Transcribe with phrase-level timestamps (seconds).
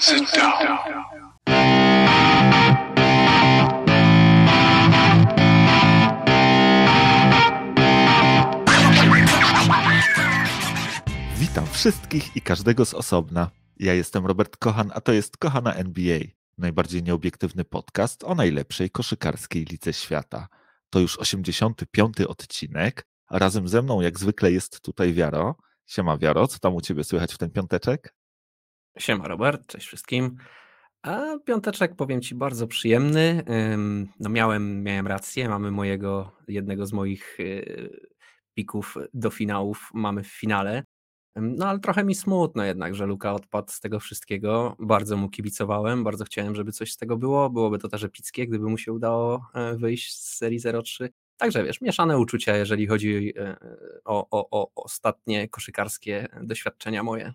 [0.00, 0.78] Sit down.
[11.38, 13.50] Witam wszystkich i każdego z osobna.
[13.76, 16.20] Ja jestem Robert Kochan, a to jest Kochana NBA,
[16.58, 20.48] najbardziej nieobiektywny podcast o najlepszej koszykarskiej lidze świata.
[20.90, 22.20] To już 85.
[22.20, 25.56] odcinek, razem ze mną jak zwykle jest tutaj Wiaro.
[25.86, 28.17] Siema Wiaro, co tam u Ciebie słychać w ten piąteczek?
[28.98, 30.36] Siema Robert, cześć wszystkim.
[31.02, 33.42] A piąteczek powiem Ci bardzo przyjemny.
[34.20, 38.08] No miałem, miałem rację, mamy mojego, jednego z moich y,
[38.54, 40.84] pików do finałów mamy w finale.
[41.36, 44.76] No ale trochę mi smutno jednak, że Luka odpadł z tego wszystkiego.
[44.78, 47.50] Bardzo mu kibicowałem, bardzo chciałem, żeby coś z tego było.
[47.50, 51.08] Byłoby to też epickie, gdyby mu się udało e, wyjść z serii 0-3.
[51.36, 53.56] Także wiesz, mieszane uczucia, jeżeli chodzi e,
[54.04, 57.32] o, o, o ostatnie koszykarskie doświadczenia moje.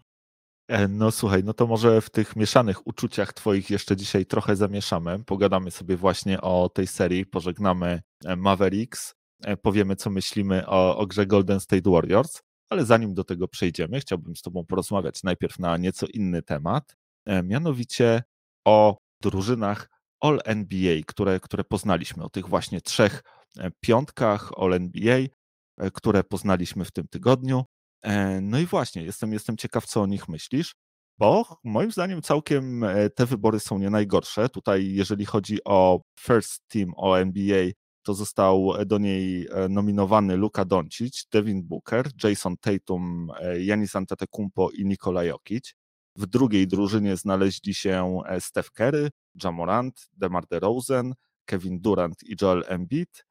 [0.68, 5.24] E, no słuchaj, no to może w tych mieszanych uczuciach Twoich jeszcze dzisiaj trochę zamieszamy.
[5.24, 8.02] Pogadamy sobie właśnie o tej serii, pożegnamy
[8.38, 9.16] Mavericks,
[9.62, 12.42] powiemy co myślimy o, o grze Golden State Warriors.
[12.74, 17.44] Ale zanim do tego przejdziemy, chciałbym z Tobą porozmawiać najpierw na nieco inny temat, e,
[17.44, 18.24] mianowicie
[18.66, 19.90] o drużynach
[20.22, 23.24] All NBA, które, które poznaliśmy, o tych właśnie trzech
[23.60, 25.18] e, piątkach All NBA,
[25.78, 27.66] e, które poznaliśmy w tym tygodniu.
[28.42, 30.76] No i właśnie, jestem, jestem ciekaw, co o nich myślisz,
[31.18, 34.50] bo moim zdaniem całkiem te wybory są nie najgorsze.
[34.50, 37.66] Tutaj, jeżeli chodzi o First Team All NBA,
[38.04, 44.70] to został do niej e, nominowany Luka Doncic, Devin Booker, Jason Tatum, Janis e, Antetokounmpo
[44.72, 45.76] i Nikola Jokic.
[46.16, 49.10] W drugiej drużynie znaleźli się e, Steph Curry,
[49.44, 51.14] Jamorant, DeMar DeRozan,
[51.46, 53.26] Kevin Durant i Joel Embiid,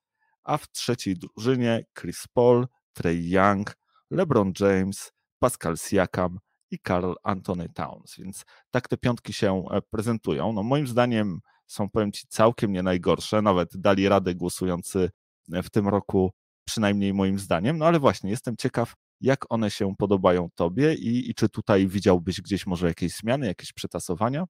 [0.44, 3.76] a w trzeciej drużynie Chris Paul, Trey Young,
[4.12, 6.38] LeBron James, Pascal Siakam
[6.70, 8.16] i Carl Anthony Towns.
[8.18, 10.52] Więc tak te piątki się prezentują.
[10.52, 13.42] No moim zdaniem są, powiem Ci, całkiem nie najgorsze.
[13.42, 15.10] Nawet dali radę głosujący
[15.48, 16.30] w tym roku,
[16.64, 17.78] przynajmniej moim zdaniem.
[17.78, 22.40] No ale właśnie, jestem ciekaw, jak one się podobają Tobie i, i czy tutaj widziałbyś
[22.40, 24.44] gdzieś może jakieś zmiany, jakieś przetasowania?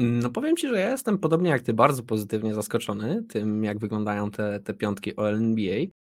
[0.00, 4.30] No powiem Ci, że ja jestem podobnie jak Ty bardzo pozytywnie zaskoczony tym, jak wyglądają
[4.30, 5.60] te, te piątki OLNBA.
[5.60, 5.97] E,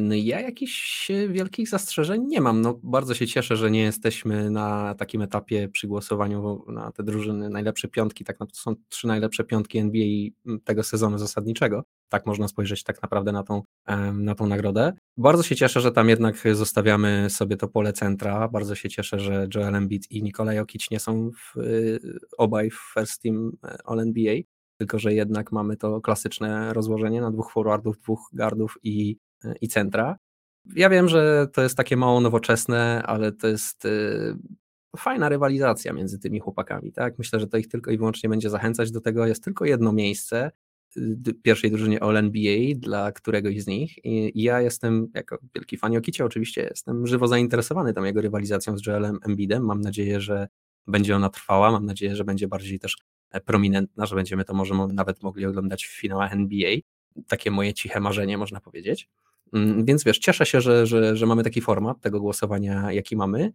[0.00, 2.60] no ja jakichś wielkich zastrzeżeń nie mam.
[2.60, 7.50] No, bardzo się cieszę, że nie jesteśmy na takim etapie przy głosowaniu na te drużyny
[7.50, 8.24] najlepsze piątki.
[8.24, 10.06] Tak naprawdę są trzy najlepsze piątki NBA
[10.64, 11.84] tego sezonu zasadniczego.
[12.08, 13.62] Tak można spojrzeć tak naprawdę na tą,
[14.12, 14.92] na tą nagrodę.
[15.16, 18.48] Bardzo się cieszę, że tam jednak zostawiamy sobie to pole centra.
[18.48, 22.00] Bardzo się cieszę, że Joel Embiid i Nikola Jokic nie są w, y,
[22.38, 24.34] obaj w first team e, All-NBA,
[24.76, 29.16] tylko że jednak mamy to klasyczne rozłożenie na dwóch forwardów, dwóch guardów i
[29.60, 30.18] i centra.
[30.76, 34.36] Ja wiem, że to jest takie mało nowoczesne, ale to jest y,
[34.96, 36.92] fajna rywalizacja między tymi chłopakami.
[36.92, 37.18] Tak?
[37.18, 39.26] Myślę, że to ich tylko i wyłącznie będzie zachęcać do tego.
[39.26, 40.50] Jest tylko jedno miejsce
[40.96, 46.24] y, pierwszej drużynie All-NBA dla któregoś z nich i ja jestem, jako wielki fan Jokicia
[46.24, 49.64] oczywiście, jestem żywo zainteresowany tą jego rywalizacją z Joelem Embidem.
[49.64, 50.48] Mam nadzieję, że
[50.86, 52.96] będzie ona trwała, mam nadzieję, że będzie bardziej też
[53.30, 56.70] e, prominentna, że będziemy to może nawet mogli oglądać w finałach NBA.
[57.28, 59.08] Takie moje ciche marzenie, można powiedzieć.
[59.52, 63.52] Mm, więc wiesz, cieszę się, że, że, że mamy taki format tego głosowania, jaki mamy.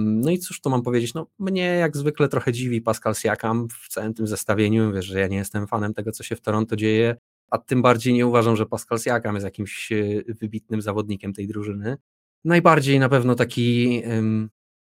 [0.00, 3.88] No i cóż tu mam powiedzieć, no mnie jak zwykle trochę dziwi Pascal Siakam w
[3.88, 7.16] całym tym zestawieniu, wiesz, że ja nie jestem fanem tego, co się w Toronto dzieje,
[7.50, 9.96] a tym bardziej nie uważam, że Pascal Siakam jest jakimś e,
[10.40, 11.96] wybitnym zawodnikiem tej drużyny.
[12.44, 14.02] Najbardziej na pewno taki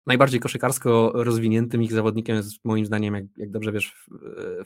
[0.08, 4.08] najbardziej koszykarsko rozwiniętym ich zawodnikiem jest moim zdaniem, jak, jak dobrze wiesz,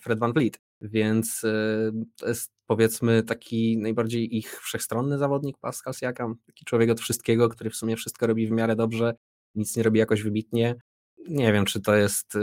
[0.00, 6.36] Fred Van Vliet, więc e, to jest powiedzmy taki najbardziej ich wszechstronny zawodnik Pascal Siakam,
[6.46, 9.14] taki człowiek od wszystkiego, który w sumie wszystko robi w miarę dobrze,
[9.54, 10.74] nic nie robi jakoś wybitnie.
[11.28, 12.40] Nie wiem, czy to jest e,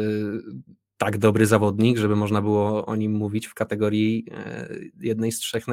[0.98, 5.66] tak dobry zawodnik, żeby można było o nim mówić w kategorii e, jednej z trzech,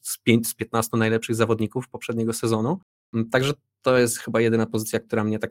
[0.00, 2.78] z, pięć, z 15 najlepszych zawodników poprzedniego sezonu.
[3.30, 3.52] Także
[3.82, 5.50] to jest chyba jedyna pozycja, która mnie tak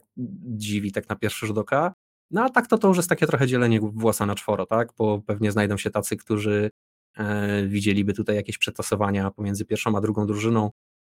[0.55, 1.93] dziwi, tak na pierwszy rzut oka.
[2.31, 4.93] No a tak to to już jest takie trochę dzielenie włosa na czworo, tak?
[4.97, 6.71] Bo pewnie znajdą się tacy, którzy
[7.17, 10.71] e, widzieliby tutaj jakieś przetasowania pomiędzy pierwszą a drugą drużyną,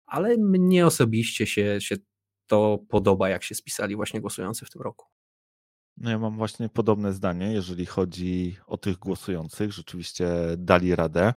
[0.05, 1.95] ale mnie osobiście się, się
[2.47, 5.05] to podoba, jak się spisali właśnie głosujący w tym roku.
[5.97, 9.71] No ja mam właśnie podobne zdanie, jeżeli chodzi o tych głosujących.
[9.71, 10.27] Rzeczywiście
[10.57, 11.33] dali radę.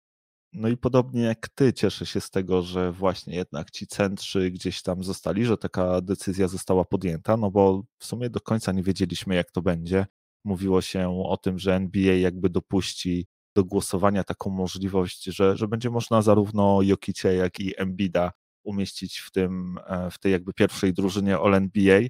[0.53, 4.81] No i podobnie jak ty, cieszę się z tego, że właśnie jednak ci centrzy gdzieś
[4.81, 9.35] tam zostali, że taka decyzja została podjęta, no bo w sumie do końca nie wiedzieliśmy,
[9.35, 10.05] jak to będzie.
[10.44, 15.89] Mówiło się o tym, że NBA jakby dopuści do głosowania taką możliwość, że, że będzie
[15.89, 18.31] można zarówno Jokicia, jak i Embida
[18.63, 22.01] umieścić w, tym, e, w tej jakby pierwszej drużynie All NBA.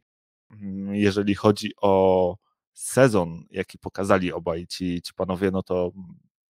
[0.51, 2.35] Mm, jeżeli chodzi o
[2.73, 5.91] sezon, jaki pokazali obaj ci, ci panowie, no to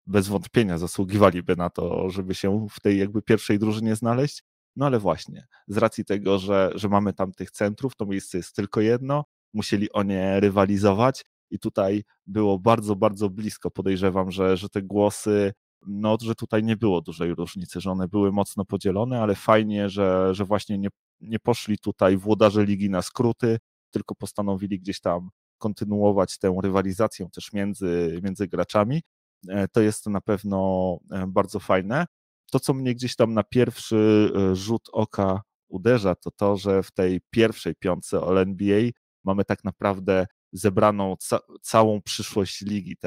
[0.07, 4.44] bez wątpienia zasługiwaliby na to, żeby się w tej jakby pierwszej drużynie znaleźć.
[4.75, 8.56] No ale właśnie, z racji tego, że, że mamy tam tych centrów, to miejsce jest
[8.56, 13.71] tylko jedno, musieli o nie rywalizować i tutaj było bardzo, bardzo blisko.
[13.71, 15.54] Podejrzewam, że, że te głosy,
[15.88, 20.36] no, że tutaj nie było dużej różnicy, że one były mocno podzielone, ale fajnie, że,
[20.36, 20.89] że właśnie nie,
[21.21, 23.57] nie poszli tutaj włodarze ligi na skróty,
[23.92, 29.01] tylko postanowili gdzieś tam kontynuować tę rywalizację też między, między graczami.
[29.50, 32.06] E, to jest na pewno e, bardzo fajne.
[32.51, 36.92] To, co mnie gdzieś tam na pierwszy e, rzut oka uderza, to to, że w
[36.92, 38.89] tej pierwszej piątce All NBA
[39.24, 42.98] mamy tak naprawdę zebraną ca całą przyszłość ligi,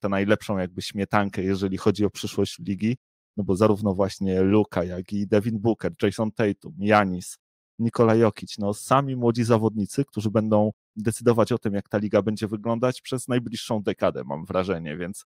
[0.00, 2.96] tę najlepszą jakby śmietankę, jeżeli chodzi o przyszłość ligi,
[3.36, 7.38] no bo zarówno właśnie Luka, jak i Devin Booker, Jason Tatum, Janis,
[7.78, 12.48] Nikola Jokic, no sami młodzi zawodnicy, którzy będą decydować o tym, jak ta liga będzie
[12.48, 15.24] wyglądać przez najbliższą dekadę, mam wrażenie, więc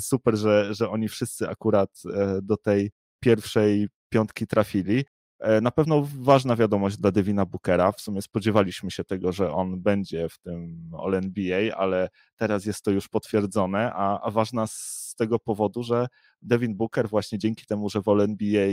[0.00, 2.90] super, że, że oni wszyscy akurat e, do tej
[3.20, 5.04] pierwszej piątki trafili.
[5.40, 7.92] E, na pewno ważna wiadomość dla Devina Bookera.
[7.92, 12.82] W sumie spodziewaliśmy się tego, że on będzie w tym All NBA, ale teraz jest
[12.82, 16.06] to już potwierdzone, a, a ważna z tego powodu, że
[16.42, 18.68] Devin Booker właśnie dzięki temu, że w All NBA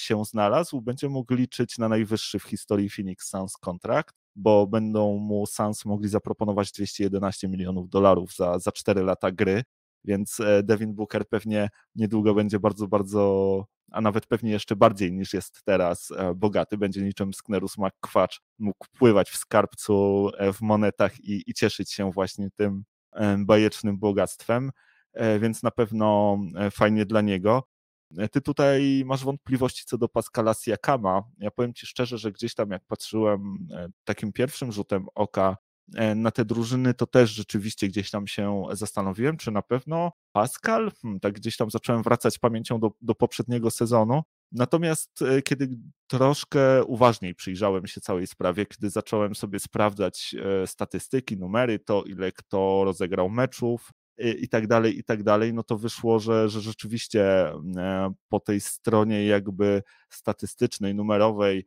[0.00, 5.46] się znalazł, będzie mógł liczyć na najwyższy w historii Phoenix Suns kontrakt, bo będą mu
[5.46, 9.62] Suns mogli zaproponować 211 milionów dolarów za, za 4 lata gry,
[10.06, 15.34] więc e, Devin Booker pewnie niedługo będzie bardzo, bardzo, a nawet pewnie jeszcze bardziej niż
[15.34, 21.20] jest teraz e, bogaty, będzie niczym Sknerus McQuatch mógł pływać w skarbcu e, w monetach
[21.20, 22.84] i, i cieszyć się właśnie tym
[23.38, 24.70] bajecznym bogactwem,
[25.40, 26.38] więc na pewno
[26.70, 27.68] fajnie dla niego.
[28.32, 31.22] Ty tutaj masz wątpliwości co do Pascala Siakama.
[31.38, 33.68] Ja powiem Ci szczerze, że gdzieś tam jak patrzyłem
[34.04, 35.56] takim pierwszym rzutem oka
[36.16, 41.20] na te drużyny, to też rzeczywiście gdzieś tam się zastanowiłem, czy na pewno Pascal, hmm,
[41.20, 44.22] tak gdzieś tam zacząłem wracać pamięcią do, do poprzedniego sezonu.
[44.52, 45.68] Natomiast e, kiedy
[46.06, 52.32] troszkę uważniej przyjrzałem się całej sprawie, kiedy zacząłem sobie sprawdzać e, statystyki, numery, to ile
[52.32, 57.52] kto rozegrał meczów i tak dalej, i tak dalej, no to wyszło, że, że rzeczywiście
[58.28, 61.64] po tej stronie jakby statystycznej, numerowej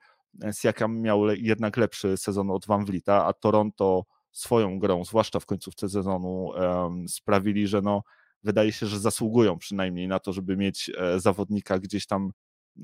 [0.52, 5.90] Siakam miał jednak lepszy sezon od Van Vlieta, a Toronto swoją grą, zwłaszcza w końcówce
[5.90, 8.04] sezonu, um, sprawili, że no,
[8.44, 12.32] wydaje się, że zasługują przynajmniej na to, żeby mieć e, zawodnika gdzieś tam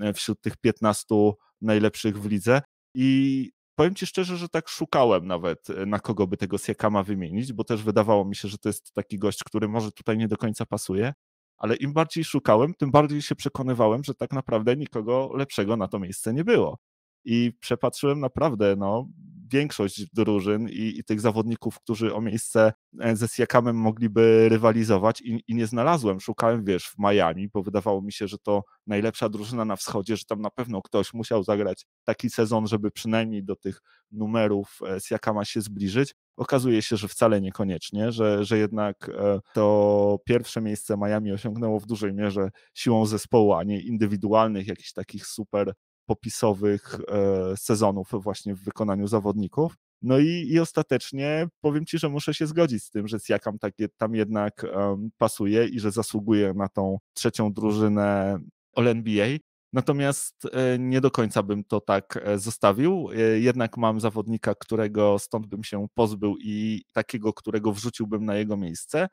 [0.01, 1.15] e, wśród tych 15
[1.61, 2.61] najlepszych w lidze.
[2.95, 7.53] I powiem Ci szczerze, że tak szukałem nawet, e, na kogo by tego Siakama wymienić,
[7.53, 10.37] bo też wydawało mi się, że to jest taki gość, który może tutaj nie do
[10.37, 11.13] końca pasuje,
[11.57, 15.99] ale im bardziej szukałem, tym bardziej się przekonywałem, że tak naprawdę nikogo lepszego na to
[15.99, 16.77] miejsce nie było
[17.25, 19.09] i przepatrzyłem naprawdę no,
[19.51, 25.43] większość drużyn i, i, tych zawodników, którzy o miejsce e, ze Siakamem mogliby rywalizować i,
[25.47, 26.19] i, nie znalazłem.
[26.19, 30.25] Szukałem, wiesz, w Miami, bo wydawało mi się, że to najlepsza drużyna na wschodzie, że
[30.25, 33.81] tam na pewno ktoś musiał zagrać taki sezon, żeby przynajmniej do tych
[34.11, 36.15] numerów e, Siakama się zbliżyć.
[36.37, 41.85] Okazuje się, że wcale niekoniecznie, że, że jednak e, to pierwsze miejsce Miami osiągnęło w
[41.85, 45.73] dużej mierze siłą zespołu, a nie indywidualnych, jakichś takich super
[46.05, 49.75] popisowych e, sezonów właśnie w wykonaniu zawodników.
[50.01, 53.73] No i, i ostatecznie powiem Ci, że muszę się zgodzić z tym, że Siakam tak,
[53.97, 58.39] tam jednak um, pasuje i że zasługuje na tą trzecią drużynę
[58.75, 59.37] All-NBA.
[59.73, 63.09] Natomiast e, nie do końca bym to tak e, zostawił.
[63.35, 69.07] Jednak mam zawodnika, którego stąd bym się pozbył i takiego, którego wrzuciłbym na jego miejsce,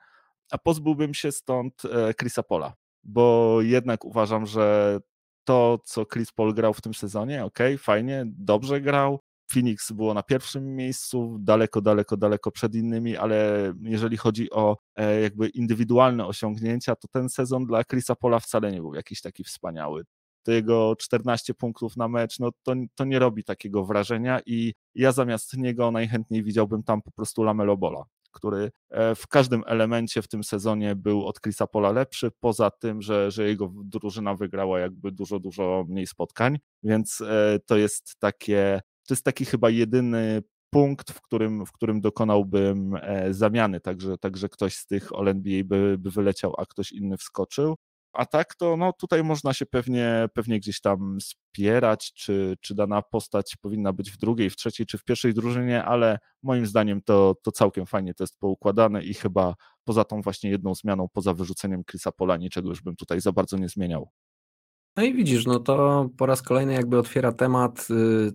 [0.51, 1.83] a pozbyłbym się stąd
[2.19, 4.99] Chrisa Pola, bo jednak uważam, że
[5.45, 9.21] to, co Chris Paul grał w tym sezonie, ok, fajnie, dobrze grał.
[9.53, 15.21] Phoenix było na pierwszym miejscu, daleko, daleko, daleko przed innymi, ale jeżeli chodzi o e,
[15.21, 20.05] jakby indywidualne osiągnięcia, to ten sezon dla Chrisa Pola wcale nie był jakiś taki wspaniały.
[20.43, 25.13] To jego 14 punktów na mecz, no to, to nie robi takiego wrażenia i ja
[25.13, 30.29] zamiast niego najchętniej widziałbym tam po prostu Lamelo Bola który e, w każdym elemencie w
[30.29, 35.13] tym sezonie był od Chrisa Pola lepszy, poza tym, że, że jego drużyna wygrała jakby
[35.13, 41.11] dużo, dużo mniej spotkań, więc e, to jest takie, to jest taki chyba jedyny punkt,
[41.11, 46.11] w którym, w którym dokonałbym e, zamiany, także, także ktoś z tych All-NBA by, by
[46.11, 47.77] wyleciał, a ktoś inny wskoczył.
[48.13, 53.03] A tak to no, tutaj można się pewnie, pewnie gdzieś tam spierać, czy, czy dana
[53.03, 57.35] postać powinna być w drugiej, w trzeciej, czy w pierwszej drużynie, ale moim zdaniem to,
[57.43, 59.55] to całkiem fajnie to jest poukładane i chyba
[59.85, 63.57] poza tą właśnie jedną zmianą, poza wyrzuceniem Chrisa Pola, niczego już bym tutaj za bardzo
[63.57, 64.11] nie zmieniał.
[64.97, 68.33] No i widzisz, no to po raz kolejny jakby otwiera temat, y,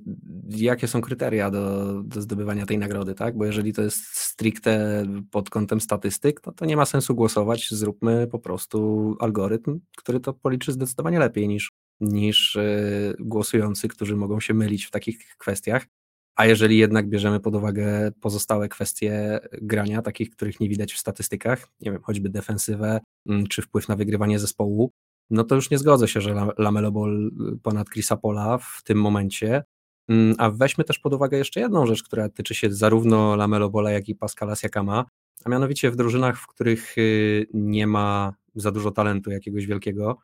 [0.49, 3.37] jakie są kryteria do, do zdobywania tej nagrody, tak?
[3.37, 8.27] Bo jeżeli to jest stricte pod kątem statystyk, no to nie ma sensu głosować, zróbmy
[8.27, 14.53] po prostu algorytm, który to policzy zdecydowanie lepiej niż, niż y, głosujący, którzy mogą się
[14.53, 15.85] mylić w takich kwestiach.
[16.35, 21.67] A jeżeli jednak bierzemy pod uwagę pozostałe kwestie grania, takich, których nie widać w statystykach,
[21.81, 22.99] nie wiem, choćby defensywę,
[23.29, 24.91] mm, czy wpływ na wygrywanie zespołu,
[25.29, 27.31] no to już nie zgodzę się, że Lamelo Ball
[27.63, 29.63] ponad Chrisa Pola w tym momencie.
[30.07, 33.91] Mm, a weźmy też pod uwagę jeszcze jedną rzecz, która tyczy się zarówno Lamelo Bola,
[33.91, 35.05] jak i Pascala Siakama,
[35.45, 40.17] a mianowicie w drużynach, w których y, nie ma za dużo talentu jakiegoś wielkiego,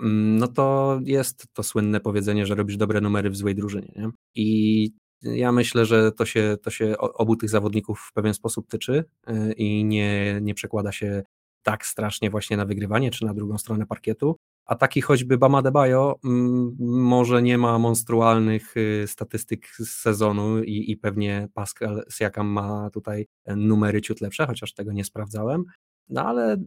[0.00, 3.92] mm, no to jest to słynne powiedzenie, że robisz dobre numery w złej drużynie.
[3.96, 4.10] Nie?
[4.34, 4.90] I
[5.22, 9.52] ja myślę, że to się, to się obu tych zawodników w pewien sposób tyczy y,
[9.52, 11.22] i nie, nie przekłada się
[11.62, 14.36] tak strasznie właśnie na wygrywanie, czy na drugą stronę parkietu,
[14.66, 20.90] a taki choćby Bama Debajo mm, może nie ma monstrualnych y, statystyk z sezonu i,
[20.90, 23.26] i pewnie Pascal Siakam ma tutaj
[23.56, 25.64] numery ciut lepsze, chociaż tego nie sprawdzałem,
[26.08, 26.58] no ale y,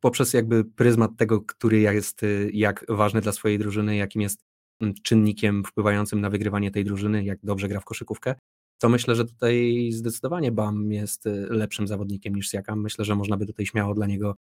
[0.00, 2.20] poprzez jakby pryzmat tego, który jest
[2.52, 4.44] jak ważny dla swojej drużyny, jakim jest
[4.80, 8.34] mm, czynnikiem wpływającym na wygrywanie tej drużyny, jak dobrze gra w koszykówkę,
[8.78, 12.82] to myślę, że tutaj zdecydowanie Bam jest y, lepszym zawodnikiem niż Siakam.
[12.82, 14.34] Myślę, że można by tutaj śmiało dla niego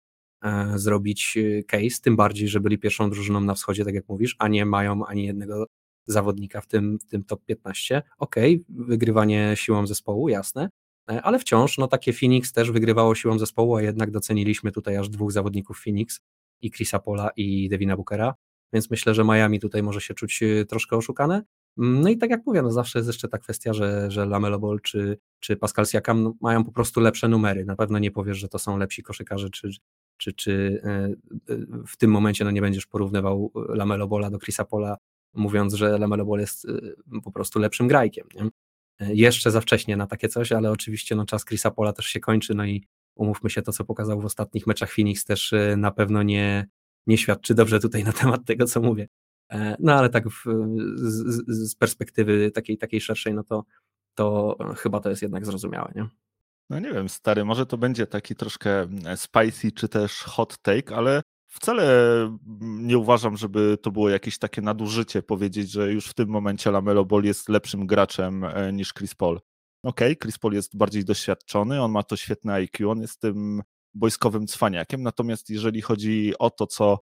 [0.43, 4.37] e, zrobić y, case, tym bardziej, że byli pierwszą drużyną na wschodzie, tak jak mówisz,
[4.39, 5.67] a nie mają ani jednego
[6.07, 8.03] zawodnika w tym, w tym top 15.
[8.19, 10.69] Okej, okay, wygrywanie siłą zespołu, jasne,
[11.11, 15.09] e, ale wciąż no takie Phoenix też wygrywało siłą zespołu, a jednak doceniliśmy tutaj aż
[15.09, 16.21] dwóch zawodników Phoenix
[16.63, 18.35] i Chrisa Pola i Devina Bookera,
[18.73, 21.43] więc myślę, że Miami tutaj może się czuć y, troszkę oszukane,
[21.77, 24.81] no i tak jak mówię, no zawsze jest jeszcze ta kwestia, że, że Lamelo Ball
[24.81, 27.65] czy, czy Pascal Siakam no, mają po prostu lepsze numery.
[27.65, 29.71] Na pewno nie powiesz, że to są lepsi koszykarze, czy,
[30.17, 34.65] czy, czy e, e, w tym momencie no nie będziesz porównywał Lamelo Balla do Chrisa
[34.65, 34.97] Pola,
[35.35, 38.29] mówiąc, że Lamelo Ball jest e, po prostu lepszym grajkiem.
[38.35, 38.51] Nie?
[39.01, 42.55] Jeszcze za wcześnie na takie coś, ale oczywiście no, czas Chrisa Pola też się kończy,
[42.55, 46.67] no i umówmy się, to co pokazał w ostatnich meczach Phoenix też na pewno nie,
[47.07, 49.09] nie świadczy dobrze tutaj na temat tego, co mówię.
[49.53, 50.45] E, no ale tak w,
[50.97, 53.65] z, z, perspektywy takiej, takiej szerszej, no to,
[54.15, 56.09] to chyba to jest jednak zrozumiałe, nie?
[56.71, 60.97] No nie wiem, stary, może to będzie taki troszkę mm, spicy czy też hot take,
[60.97, 66.15] ale wcale mm, nie uważam, żeby to było jakieś takie nadużycie powiedzieć, że już w
[66.15, 69.41] tym momencie Lamelo Ball jest lepszym graczem e, niż Chris Paul.
[69.83, 73.63] Okej, okay, Chris Paul jest bardziej doświadczony, on ma to świetne IQ, on jest tym
[73.95, 76.99] wojskowym cwaniakiem, natomiast jeżeli chodzi o to, co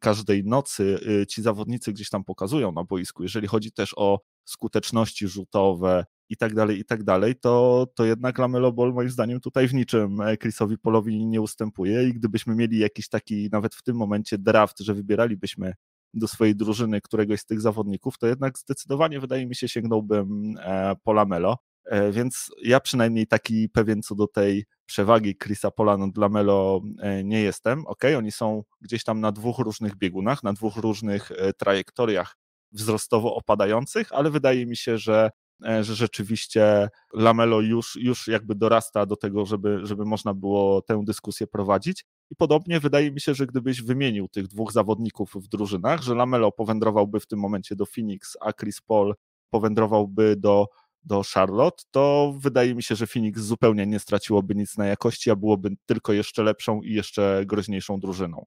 [0.00, 5.28] każdej nocy y, ci zawodnicy gdzieś tam pokazują na boisku, jeżeli chodzi też o skuteczności
[5.28, 9.68] rzutowe i tak dalej, i tak dalej, to, to jednak Lamelo Ball moim zdaniem tutaj
[9.68, 12.08] w niczym e, Chrisowi Polowi nie ustępuje.
[12.08, 15.74] I gdybyśmy mieli jakiś taki nawet w tym momencie draft, że wybieralibyśmy
[16.14, 20.96] do swojej drużyny któregoś z tych zawodników, to jednak zdecydowanie wydaje mi się sięgnąłbym e,
[21.02, 26.16] po Lamelo, e, więc ja przynajmniej taki pewien co do tej przewagi Chrisa Pola nad
[26.16, 27.86] Lamelo e, nie jestem.
[27.86, 32.36] Ok, oni są gdzieś tam na dwóch różnych biegunach, na dwóch różnych e, trajektoriach
[32.72, 35.30] wzrostowo opadających, ale wydaje mi się, że,
[35.66, 41.02] e, że rzeczywiście Lamelo już, już jakby dorasta do tego, żeby, żeby można było tę
[41.04, 42.04] dyskusję prowadzić.
[42.30, 46.52] I podobnie wydaje mi się, że gdybyś wymienił tych dwóch zawodników w drużynach, że Lamelo
[46.52, 49.14] powędrowałby w tym momencie do Phoenix, a Chris Paul
[49.50, 50.66] powędrowałby do
[51.04, 55.36] do Charlotte, to wydaje mi się, że Phoenix zupełnie nie straciłoby nic na jakości, a
[55.36, 58.46] byłoby tylko jeszcze lepszą i jeszcze groźniejszą drużyną.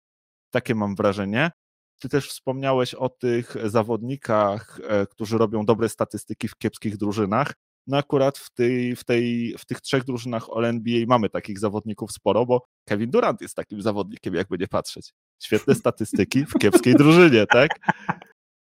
[0.52, 1.52] Takie mam wrażenie.
[2.00, 7.54] Ty też wspomniałeś o tych zawodnikach, e, którzy robią dobre statystyki w kiepskich drużynach.
[7.88, 12.46] No akurat w, tej, w, tej, w tych trzech drużynach All-NBA mamy takich zawodników sporo,
[12.46, 15.14] bo Kevin Durant jest takim zawodnikiem, jakby nie patrzeć.
[15.44, 17.70] Świetne statystyki w kiepskiej drużynie, tak?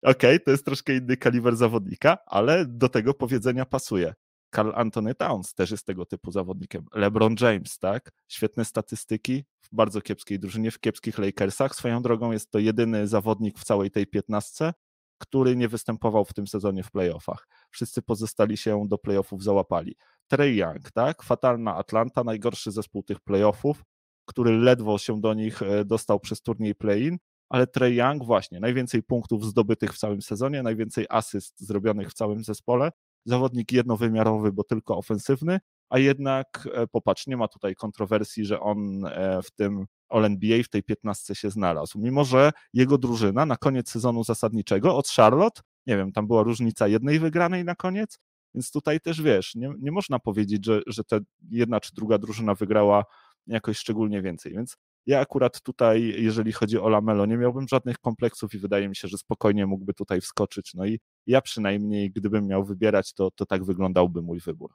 [0.06, 4.14] Okej, okay, to jest troszkę inny kaliber zawodnika, ale do tego powiedzenia pasuje.
[4.56, 6.86] Carl Anthony Towns też jest tego typu zawodnikiem.
[6.94, 8.12] LeBron James, tak?
[8.28, 11.76] Świetne statystyki w bardzo kiepskiej drużynie, w kiepskich Lakersach.
[11.76, 14.74] Swoją drogą jest to jedyny zawodnik w całej tej piętnastce,
[15.18, 17.48] który nie występował w tym sezonie w playoffach.
[17.72, 19.96] Wszyscy pozostali się do playoffów załapali.
[20.28, 21.24] Trey Young, tak?
[21.24, 23.84] Fatalna Atlanta, najgorszy zespół tych playoffów,
[24.26, 27.18] który ledwo się do nich e, dostał przez turniej play-in,
[27.50, 32.44] ale Trey Young właśnie, najwięcej punktów zdobytych w całym sezonie, najwięcej asyst zrobionych w całym
[32.44, 32.92] zespole,
[33.26, 35.60] zawodnik jednowymiarowy, bo tylko ofensywny,
[35.90, 40.70] a jednak e, popatrz, nie ma tutaj kontrowersji, że on e, w tym All-NBA w
[40.70, 45.98] tej 15 się znalazł, mimo że jego drużyna na koniec sezonu zasadniczego od Charlotte, nie
[45.98, 48.20] wiem, tam była różnica jednej wygranej na koniec,
[48.56, 51.18] więc tutaj też wiesz, nie, nie można powiedzieć, że, że ta
[51.50, 53.04] jedna czy druga drużyna wygrała
[53.48, 58.54] jakoś szczególnie więcej, więc Ja akurat tutaj, jeżeli chodzi o Lamelo, nie miałbym żadnych kompleksów
[58.54, 60.74] i wydaje mi się, że spokojnie mógłby tutaj wskoczyć.
[60.74, 64.72] No i ja przynajmniej, gdybym miał wybierać, to, to tak wyglądałby mój wybór.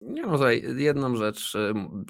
[0.00, 1.56] Nie, no tutaj jedną rzecz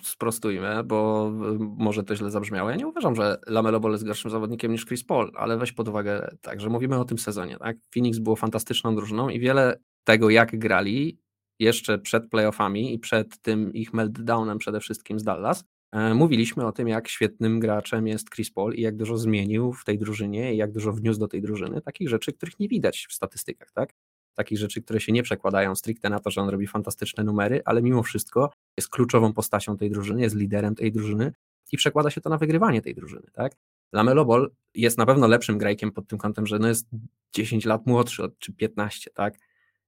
[0.02, 2.70] sprostujmy, bo może to źle zabrzmiało.
[2.70, 5.88] Ja nie uważam, że Lamelo Ball jest gorszym zawodnikiem niż Chris Paul, ale weź pod
[5.88, 7.76] uwagę tak, że mówimy o tym sezonie, tak?
[7.94, 11.18] Phoenix było fantastyczną drużyną i wiele tego, jak grali
[11.58, 15.64] jeszcze przed playoffami i przed tym ich meltdownem przede wszystkim z Dallas,
[16.14, 19.98] mówiliśmy o tym, jak świetnym graczem jest Chris Paul i jak dużo zmienił w tej
[19.98, 23.72] drużynie i jak dużo wniósł do tej drużyny, takich rzeczy, których nie widać w statystykach,
[23.72, 23.94] tak?
[24.34, 27.82] takich rzeczy, które się nie przekładają stricte na to, że on robi fantastyczne numery, ale
[27.82, 31.32] mimo wszystko jest kluczową postacią tej drużyny, jest liderem tej drużyny
[31.72, 33.56] i przekłada się to na wygrywanie tej drużyny, tak?
[33.92, 36.88] Lamelo Ball jest na pewno lepszym grajkiem pod tym kątem, że no jest
[37.34, 39.34] 10 lat młodszy, czy 15, tak?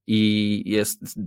[0.06, 1.20] I jest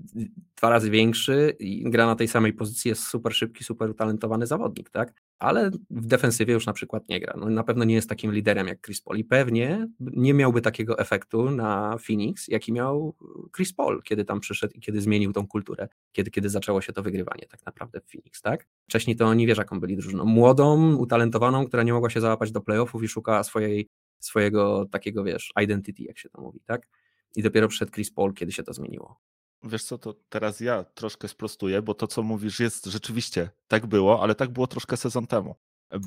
[0.58, 4.90] dwa razy większy i gra na tej samej pozycji, jest super szybki, super utalentowany zawodnik,
[4.90, 5.14] tak?
[5.40, 7.34] Ale w defensywie już na przykład nie gra.
[7.38, 11.00] No, na pewno nie jest takim liderem jak Chris Paul i pewnie nie miałby takiego
[11.00, 13.16] efektu na Phoenix, jaki miał
[13.56, 17.04] Chris Paul, kiedy tam przyszedł i kiedy zmienił tą kulturę, kiedy, kiedy zaczęło się to
[17.04, 18.68] wygrywanie tak naprawdę w Phoenix, tak?
[18.90, 20.26] Wcześniej to oni wiesz, jaką byli drużyną.
[20.26, 23.90] Młodą, utalentowaną, która nie mogła się załapać do playoffów i szukała swojej,
[24.20, 26.88] swojego takiego, wiesz, identity, jak się to mówi, tak?
[27.36, 29.20] I dopiero przed Chris Paul, kiedy się to zmieniło.
[29.64, 34.24] Wiesz co, to teraz ja troszkę sprostuję, bo to, co mówisz, jest rzeczywiście tak było,
[34.24, 35.56] ale tak było troszkę sezon temu.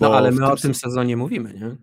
[0.00, 1.76] no ale my tym o tym sezonie mówimy, nie?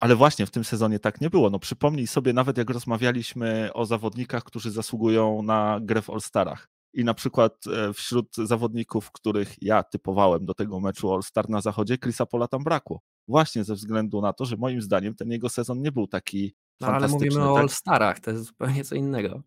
[0.00, 1.50] Ale właśnie w tym sezonie tak nie było.
[1.50, 6.68] No przypomnij sobie, nawet jak rozmawialiśmy o zawodnikach, którzy zasługują na grę w All-Starach.
[6.94, 11.98] I na przykład e, wśród zawodników, których ja typowałem do tego meczu All-Star na zachodzie,
[11.98, 13.00] Chrisa Pola tam brakło.
[13.28, 16.88] Właśnie ze względu na to, że moim zdaniem ten jego sezon nie był taki no
[16.88, 17.62] ale mówimy o tak?
[17.62, 19.42] All-Starach, to jest zupełnie co innego.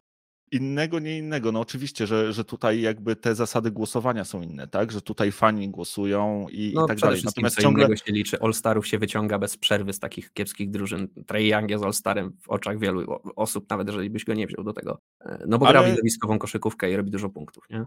[0.51, 1.51] Innego, nie innego.
[1.51, 4.91] No oczywiście, że, że tutaj jakby te zasady głosowania są inne, tak?
[4.91, 7.21] Że tutaj fani głosują i, no, i tak dalej.
[7.25, 8.39] Natomiast co ciągle się liczy.
[8.39, 11.07] All-Starów się wyciąga bez przerwy z takich kiepskich drużyn.
[11.27, 14.73] Trey Young jest All-Starem w oczach wielu osób, nawet jeżeli byś go nie wziął do
[14.73, 14.99] tego.
[15.21, 15.79] E, no bo ale...
[15.79, 17.85] gra widowiskową koszykówkę i robi dużo punktów, nie?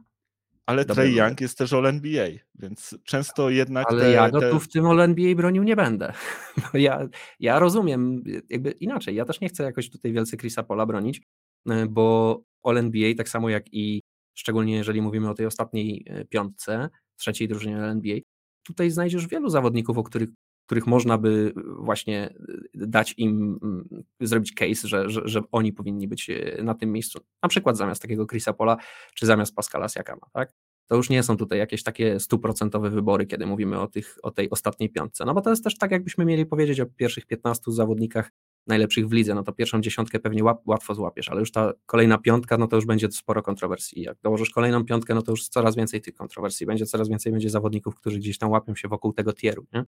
[0.66, 3.86] Ale Trey Young jest też All NBA, więc często jednak.
[3.90, 4.50] Ale te, ja go te...
[4.50, 6.12] tu w tym All NBA bronił nie będę.
[6.74, 7.08] No ja,
[7.40, 9.14] ja rozumiem, jakby inaczej.
[9.14, 11.22] Ja też nie chcę jakoś tutaj wielce Chrisa Pola bronić,
[11.68, 14.02] e, bo All NBA, tak samo jak i
[14.34, 18.16] szczególnie jeżeli mówimy o tej ostatniej e, piątce, trzeciej drużynie All NBA,
[18.62, 20.28] tutaj znajdziesz wielu zawodników, o których,
[20.66, 22.34] których można by właśnie
[22.74, 26.30] e, dać im, mm, zrobić case, że, że, że oni powinni być
[26.62, 27.20] na tym miejscu.
[27.42, 28.76] Na przykład zamiast takiego Chrisa Pola,
[29.14, 30.52] czy zamiast Pascala Siakama, tak?
[30.86, 34.50] to już nie są tutaj jakieś takie stuprocentowe wybory, kiedy mówimy o, tych, o tej
[34.50, 35.24] ostatniej piątce.
[35.24, 38.30] No bo to jest też tak, jakbyśmy mieli powiedzieć o pierwszych 15 zawodnikach
[38.66, 42.58] najlepszych w lidze, no to pierwszą dziesiątkę pewnie łatwo złapiesz, ale już ta kolejna piątka,
[42.58, 44.02] no to już będzie sporo kontrowersji.
[44.02, 47.50] Jak dołożysz kolejną piątkę, no to już coraz więcej tych kontrowersji będzie, coraz więcej będzie
[47.50, 49.84] zawodników, którzy gdzieś tam łapią się wokół tego tieru, nie?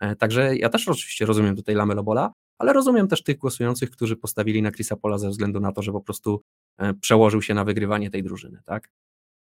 [0.00, 4.16] E, także ja też oczywiście rozumiem tutaj Lamelo Bola, ale rozumiem też tych głosujących, którzy
[4.16, 6.42] postawili na Chrisa Pola ze względu na to, że po prostu
[6.78, 8.88] e, przełożył się na wygrywanie tej drużyny, tak?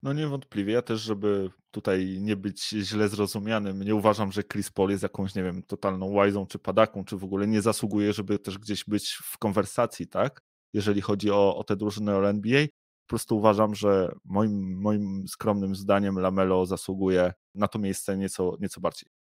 [0.03, 0.73] No niewątpliwie.
[0.73, 5.35] Ja też, żeby tutaj nie być źle zrozumianym, nie uważam, że Chris Paul jest jakąś,
[5.35, 9.19] nie wiem, totalną łajzą czy padaką, czy w ogóle nie zasługuje, żeby też gdzieś być
[9.23, 10.41] w konwersacji, tak?
[10.75, 12.67] Jeżeli chodzi o, o te drużyny o NBA.
[13.07, 18.81] Po prostu uważam, że moim, moim skromnym zdaniem Lamelo zasługuje na to miejsce nieco, nieco
[18.81, 19.16] bardziej.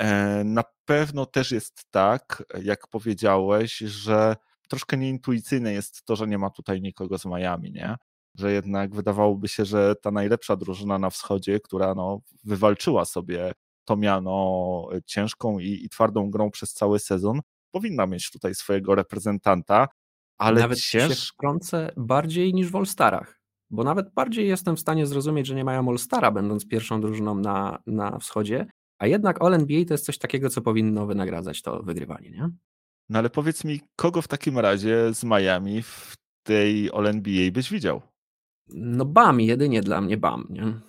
[0.00, 4.36] E, na pewno też jest tak, jak powiedziałeś, że
[4.68, 7.96] troszkę nieintuicyjne jest to, że nie ma tutaj nikogo z Miami, nie?
[8.38, 13.52] że jednak wydawałoby się, że ta najlepsza drużyna na wschodzie, która no, wywalczyła sobie
[13.84, 19.88] to miano ciężką i, i twardą grą przez cały sezon, powinna mieć tutaj swojego reprezentanta,
[20.38, 21.32] ale nawet cięż...
[21.38, 25.88] się bardziej niż w All-Starach, bo nawet bardziej jestem w stanie zrozumieć, że nie mają
[25.88, 28.66] All-Stara, będąc pierwszą drużyną na, na wschodzie,
[29.00, 32.50] a jednak All-NBA to jest coś takiego, co powinno wynagradzać to wygrywanie, nie?
[33.08, 38.02] No ale powiedz mi, kogo w takim razie z Miami w tej All-NBA byś widział?
[38.68, 40.80] No Bam, jedynie dla mnie Bam, nie?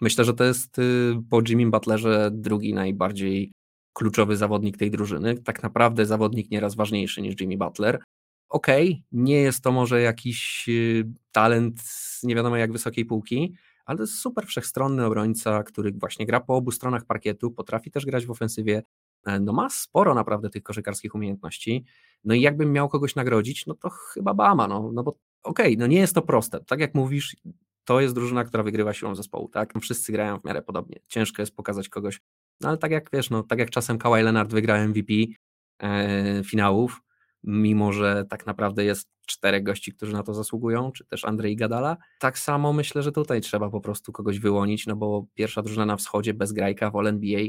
[0.00, 3.52] Myślę, że to jest y, po Jimmy Butlerze drugi najbardziej
[3.92, 5.38] kluczowy zawodnik tej drużyny.
[5.38, 8.02] Tak naprawdę zawodnik nieraz ważniejszy niż Jimmy Butler.
[8.48, 13.54] Okej, okay, nie jest to może jakiś y, talent z nie wiadomo jak wysokiej półki,
[13.84, 18.06] ale to jest super wszechstronny obrońca, który właśnie gra po obu stronach parkietu, potrafi też
[18.06, 18.82] grać w ofensywie.
[19.26, 21.84] E, no ma sporo naprawdę tych koszykarskich umiejętności.
[22.24, 25.76] No i jakbym miał kogoś nagrodzić, no to chyba Bama, no, no bo okej, okay,
[25.78, 26.64] no nie jest to proste.
[26.64, 27.36] Tak jak mówisz,
[27.84, 29.72] to jest drużyna, która wygrywa siłą zespołu, tak?
[29.80, 31.00] Wszyscy grają w miarę podobnie.
[31.08, 32.20] Ciężko jest pokazać kogoś,
[32.60, 35.12] no ale tak jak wiesz, no tak jak czasem Kawhi Leonard wygra MVP
[35.82, 37.00] e, finałów,
[37.44, 41.96] mimo że tak naprawdę jest czterech gości, którzy na to zasługują, czy też Andrzej Gadala.
[42.18, 45.96] Tak samo myślę, że tutaj trzeba po prostu kogoś wyłonić, no bo pierwsza drużyna na
[45.96, 47.40] wschodzie bez grajka w All NBA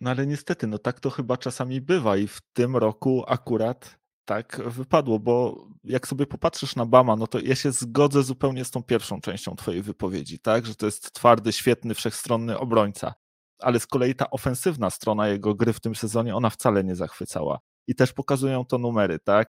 [0.00, 4.62] No ale niestety, no tak to chyba czasami bywa i w tym roku akurat tak
[4.66, 8.82] wypadło, bo jak sobie popatrzysz na Bama, no to ja się zgodzę zupełnie z tą
[8.82, 13.14] pierwszą częścią twojej wypowiedzi, tak, że to jest twardy, świetny, wszechstronny obrońca,
[13.58, 17.60] ale z kolei ta ofensywna strona jego gry w tym sezonie, ona wcale nie zachwycała
[17.90, 19.48] i też pokazują to numery, tak,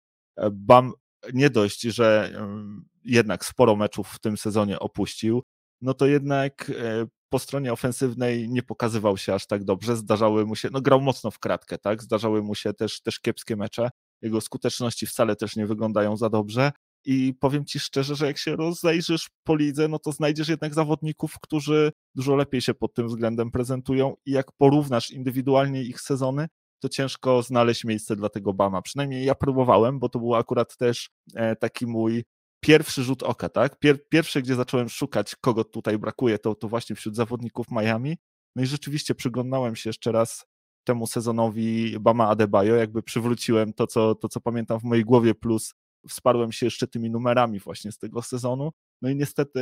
[0.51, 0.93] Bam
[1.33, 2.31] nie dość, że
[3.03, 5.43] jednak sporo meczów w tym sezonie opuścił,
[5.81, 9.95] no to jednak e, po stronie ofensywnej nie pokazywał się aż tak dobrze.
[9.95, 12.03] Zdarzały mu się, no grał mocno w kratkę, tak?
[12.03, 13.89] Zdarzały mu się też, też kiepskie mecze.
[14.21, 16.71] Jego skuteczności wcale też nie wyglądają za dobrze.
[17.05, 21.35] I powiem ci szczerze, że jak się rozejrzysz po lidze, no to znajdziesz jednak zawodników,
[21.41, 24.15] którzy dużo lepiej się pod tym względem prezentują.
[24.25, 26.47] I jak porównasz indywidualnie ich sezony,
[26.79, 28.81] to ciężko znaleźć miejsce dla tego Bama.
[28.81, 32.23] Przynajmniej ja próbowałem, bo to był akurat też e, taki mój
[32.59, 33.79] pierwszy rzut oka, tak?
[33.79, 38.17] Pier, pierwsze, gdzie zacząłem szukać, kogo tutaj brakuje, to, to właśnie wśród zawodników Miami.
[38.55, 40.45] No i rzeczywiście przyglądałem się jeszcze raz
[40.83, 45.73] temu sezonowi Bama Adebayo, jakby przywróciłem to co, to, co pamiętam w mojej głowie, plus
[46.09, 48.71] wsparłem się jeszcze tymi numerami właśnie z tego sezonu.
[49.01, 49.61] No i niestety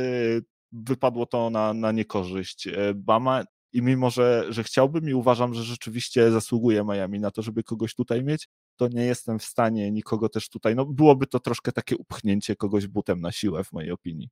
[0.72, 5.62] wypadło to na, na niekorzyść e, Bama i mimo, że, że chciałbym i uważam, że
[5.62, 10.28] rzeczywiście zasługuje Miami na to, żeby kogoś tutaj mieć, to nie jestem w stanie nikogo
[10.28, 14.28] też tutaj, no byłoby to troszkę takie upchnięcie kogoś butem na siłę w mojej opinii.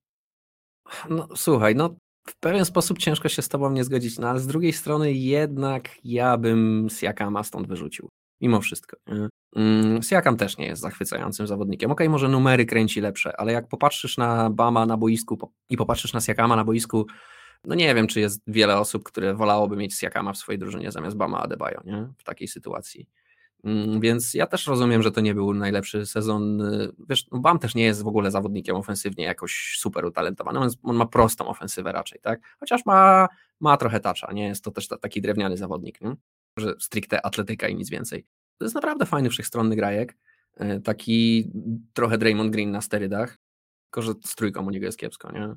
[1.11, 1.97] No słuchaj, no
[2.29, 5.91] w pewien sposób ciężko się z tobą nie zgodzić, no ale z drugiej strony jednak
[6.05, 8.09] ja bym Siakama stąd wyrzucił.
[8.41, 8.97] Mimo wszystko.
[9.57, 11.91] Mm, Siakam też nie jest zachwycającym zawodnikiem.
[11.91, 16.13] Okej, okay, może numery kręci lepsze, ale jak popatrzysz na Bama na boisku i popatrzysz
[16.13, 17.07] na Siakama na boisku,
[17.65, 21.17] no nie wiem, czy jest wiele osób, które wolałoby mieć Siakama w swojej drużynie zamiast
[21.17, 22.09] Bama Adebayo, nie?
[22.19, 23.09] W takiej sytuacji.
[23.65, 26.63] Mm, więc ja też rozumiem, że to nie był najlepszy sezon.
[27.09, 30.97] Wiesz, no Bam też nie jest w ogóle zawodnikiem ofensywnie jakoś super utalentowany, on, on
[30.97, 32.41] ma prostą ofensywę raczej, tak?
[32.61, 33.29] Chociaż ma,
[33.61, 36.17] ma trochę tacza, nie jest to też taki drewniany zawodnik, nie?
[36.57, 38.27] że stricte atletyka i nic więcej.
[38.59, 40.17] To jest naprawdę fajny, wszechstronny grajek,
[40.57, 41.51] e, taki
[41.93, 43.39] trochę Draymond Green na sterydach,
[43.85, 45.55] tylko że z trójką u niego jest kiepsko, nie?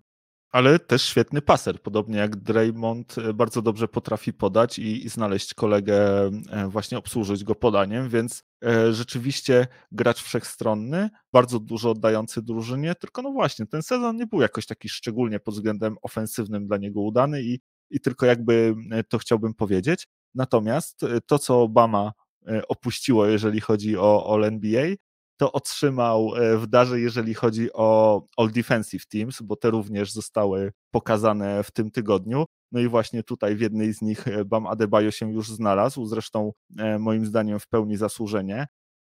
[0.51, 1.81] Ale też świetny paser.
[1.81, 7.43] Podobnie jak Draymond e, bardzo dobrze potrafi podać i, i znaleźć kolegę, e, właśnie obsłużyć
[7.43, 13.83] go podaniem, więc e, rzeczywiście gracz wszechstronny, bardzo dużo oddający drużynie, tylko no właśnie, ten
[13.83, 18.25] sezon nie był jakoś taki szczególnie pod względem ofensywnym dla niego udany i, i tylko
[18.25, 18.75] jakby
[19.09, 20.07] to chciałbym powiedzieć.
[20.35, 22.11] Natomiast to, co Obama
[22.67, 24.87] opuściło, jeżeli chodzi o All NBA,
[25.37, 30.71] to otrzymał e, w darze, jeżeli chodzi o All Defensive Teams, bo te również zostały
[30.91, 32.45] pokazane w tym tygodniu.
[32.71, 36.51] No i właśnie tutaj w jednej z nich e, Bam Adebayo się już znalazł, zresztą
[36.77, 38.67] e, moim zdaniem w pełni zasłużenie.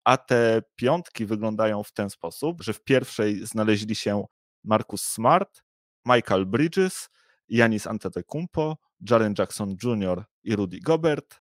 [0.03, 4.25] A te piątki wyglądają w ten sposób, że w pierwszej znaleźli się
[4.63, 5.61] Marcus Smart,
[6.05, 7.09] Michael Bridges,
[7.49, 8.77] Janis Antetokounmpo,
[9.09, 10.23] Jaren Jackson Jr.
[10.43, 11.39] i Rudy Gobert,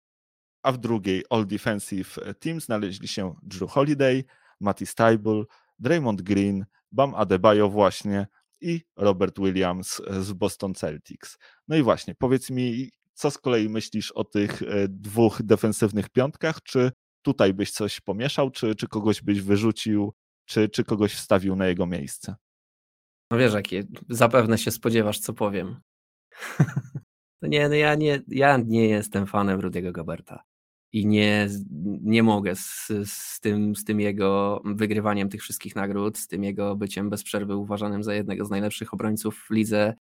[0.63, 4.25] a w drugiej All Defensive Team znaleźli się Drew Holiday,
[4.63, 5.45] Matty Stable,
[5.79, 8.27] Draymond Green, Bam Adebayo właśnie
[8.61, 11.39] i Robert Williams z Boston Celtics.
[11.69, 16.63] No i właśnie, powiedz mi, co z kolei myślisz o tych e, dwóch defensywnych piątkach?
[16.63, 16.91] Czy
[17.23, 21.87] tutaj byś coś pomieszał, czy, czy kogoś byś wyrzucił, czy, czy kogoś wstawił na jego
[21.87, 22.35] miejsce?
[23.31, 25.81] No wiesz, jakie zapewne się spodziewasz, co powiem.
[27.43, 30.45] no nie, no ja nie, ja nie jestem fanem Rudiego Goberta
[30.93, 31.49] i nie,
[32.03, 36.77] nie mogę z, z, tym, z tym jego wygrywaniem tych wszystkich nagród, z tym jego
[36.77, 39.95] byciem bez przerwy uważanym za jednego z najlepszych obrońców w lidze.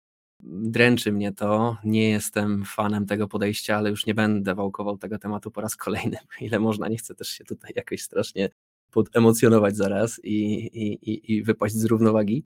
[0.44, 1.76] Dręczy mnie to.
[1.84, 6.16] Nie jestem fanem tego podejścia, ale już nie będę wałkował tego tematu po raz kolejny.
[6.40, 8.48] Ile można, nie chcę też się tutaj jakoś strasznie
[8.90, 12.44] podemocjonować zaraz i, i, i wypaść z równowagi.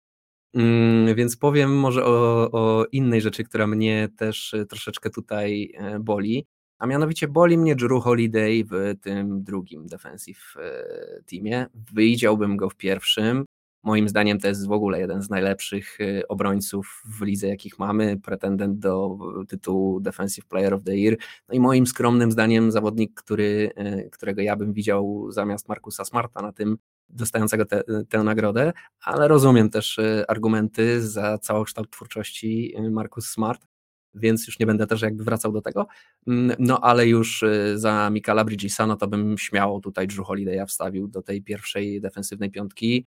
[0.54, 6.46] Mm, więc powiem może o, o innej rzeczy, która mnie też troszeczkę tutaj e, boli
[6.84, 11.66] a mianowicie boli mnie Drew Holiday w tym drugim defensive e, teamie.
[11.94, 13.46] Wyjdziałbym go w pierwszym.
[13.84, 18.20] Moim zdaniem to jest w ogóle jeden z najlepszych e, obrońców w lidze, jakich mamy,
[18.20, 19.18] pretendent do
[19.48, 21.18] tytułu Defensive Player of the Year.
[21.50, 26.42] No i moim skromnym zdaniem zawodnik, który, e, którego ja bym widział zamiast Markusa Smarta
[26.42, 26.78] na tym
[27.10, 33.73] dostającego te, tę nagrodę, ale rozumiem też argumenty za całokształt twórczości Markus Smart
[34.16, 35.88] więc już nie będę też jakby wracał do tego.
[36.28, 40.66] Mm, no ale już y, za Mikala Bridgesa, no to bym śmiało tutaj Drew Holiday'a
[40.66, 43.06] wstawił do tej pierwszej defensywnej piątki.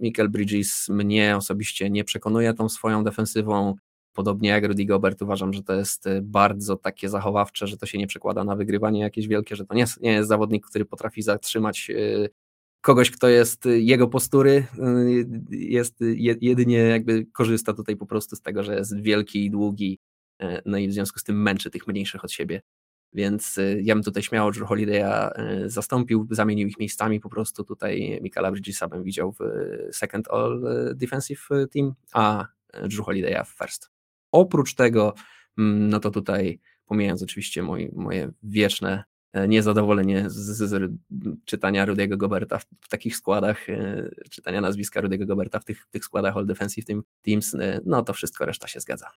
[0.00, 3.74] Michael Bridges mnie osobiście nie przekonuje tą swoją defensywą.
[4.12, 7.98] Podobnie jak Rudy Gobert uważam, że to jest y, bardzo takie zachowawcze, że to się
[7.98, 11.90] nie przekłada na wygrywanie jakieś wielkie, że to nie, nie jest zawodnik, który potrafi zatrzymać
[11.90, 12.30] y,
[12.84, 14.66] kogoś, kto jest jego postury,
[15.50, 15.98] jest
[16.40, 19.98] jedynie jakby korzysta tutaj po prostu z tego, że jest wielki i długi,
[20.40, 22.62] e, no i w związku z tym męczy tych mniejszych od siebie.
[23.12, 25.30] więc ja bym tutaj śmiało Drew Holiday'a
[25.66, 29.38] zastąpił, zamienił ich miejscami, po prostu tutaj Michaela Bridgesa bym widział w
[29.92, 30.62] second all
[30.94, 32.46] defensive team, a
[32.82, 33.90] Drew Holiday'a w first.
[34.32, 35.14] Oprócz tego,
[35.58, 39.13] mm, no to tutaj pomijając oczywiście moje wieczne e,
[39.48, 40.92] niezadowolenie z, z, z
[41.44, 46.04] czytania Rudiego Goberta w, w, takich składach, e, czytania nazwiska Rudiego Goberta w tych, tych
[46.04, 49.10] składach All Defensive Team, Teams, e, no to wszystko reszta się zgadza.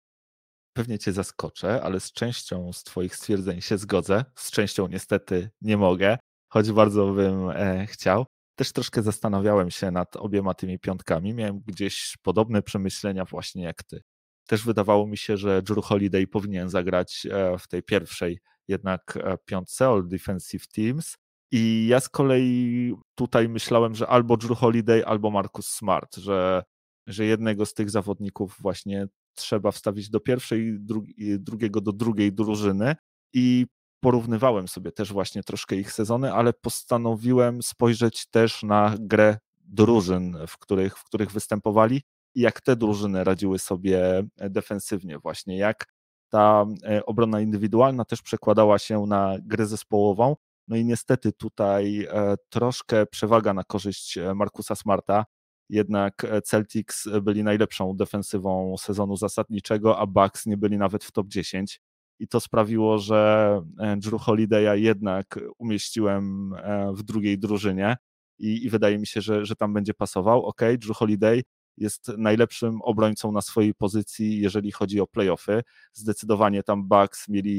[0.72, 5.76] Pewnie cię zaskoczę, ale z częścią z twoich stwierdzeń się zgodzę, z częścią niestety nie
[5.76, 8.26] mogę, choć bardzo bym e, chciał.
[8.54, 14.02] Też troszkę zastanawiałem się nad obiema tymi piątkami, miałem gdzieś podobne przemyślenia właśnie jak ty
[14.46, 19.38] też wydawało mi się, że Drew Holiday powinien zagrać e, w tej pierwszej jednak e,
[19.44, 21.16] piątce All Defensive Teams.
[21.52, 26.62] I ja z kolei tutaj myślałem, że albo Drew Holiday, albo Marcus Smart, że,
[27.06, 32.96] że jednego z tych zawodników właśnie trzeba wstawić do pierwszej, drugi, drugiego do drugiej drużyny.
[33.32, 33.66] I
[34.00, 40.58] porównywałem sobie też właśnie troszkę ich sezony, ale postanowiłem spojrzeć też na grę drużyn, w
[40.58, 42.02] których, w których występowali
[42.34, 45.95] i jak te drużyny radziły sobie e, defensywnie, właśnie jak
[46.36, 50.36] ta e, obrona indywidualna też przekładała się na grę zespołową.
[50.68, 55.24] No i niestety tutaj e, troszkę przewaga na korzyść Markusa Smarta.
[55.68, 61.80] Jednak Celtics byli najlepszą defensywą sezonu zasadniczego, a Bucks nie byli nawet w top 10.
[62.18, 63.60] I to sprawiło, że
[63.96, 66.54] Drew Holiday'a jednak umieściłem
[66.94, 67.96] w drugiej drużynie
[68.38, 70.44] i, i wydaje mi się, że, że tam będzie pasował.
[70.44, 71.42] Ok, Drew Holiday
[71.76, 75.62] jest najlepszym obrońcą na swojej pozycji, jeżeli chodzi o playoffy.
[75.92, 77.52] Zdecydowanie tam Bucks mieli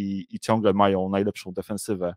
[0.00, 2.14] i, i ciągle mają najlepszą defensywę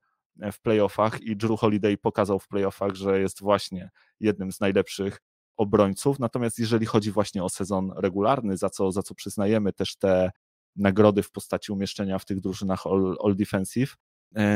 [0.51, 5.21] w playoffach i Drew Holiday pokazał w playoffach, że jest właśnie jednym z najlepszych
[5.58, 6.19] obrońców.
[6.19, 10.31] Natomiast jeżeli chodzi właśnie o sezon regularny, za co, za co przyznajemy też te
[10.75, 14.05] nagrody w postaci umieszczenia w tych drużynach All, all Defensive, E,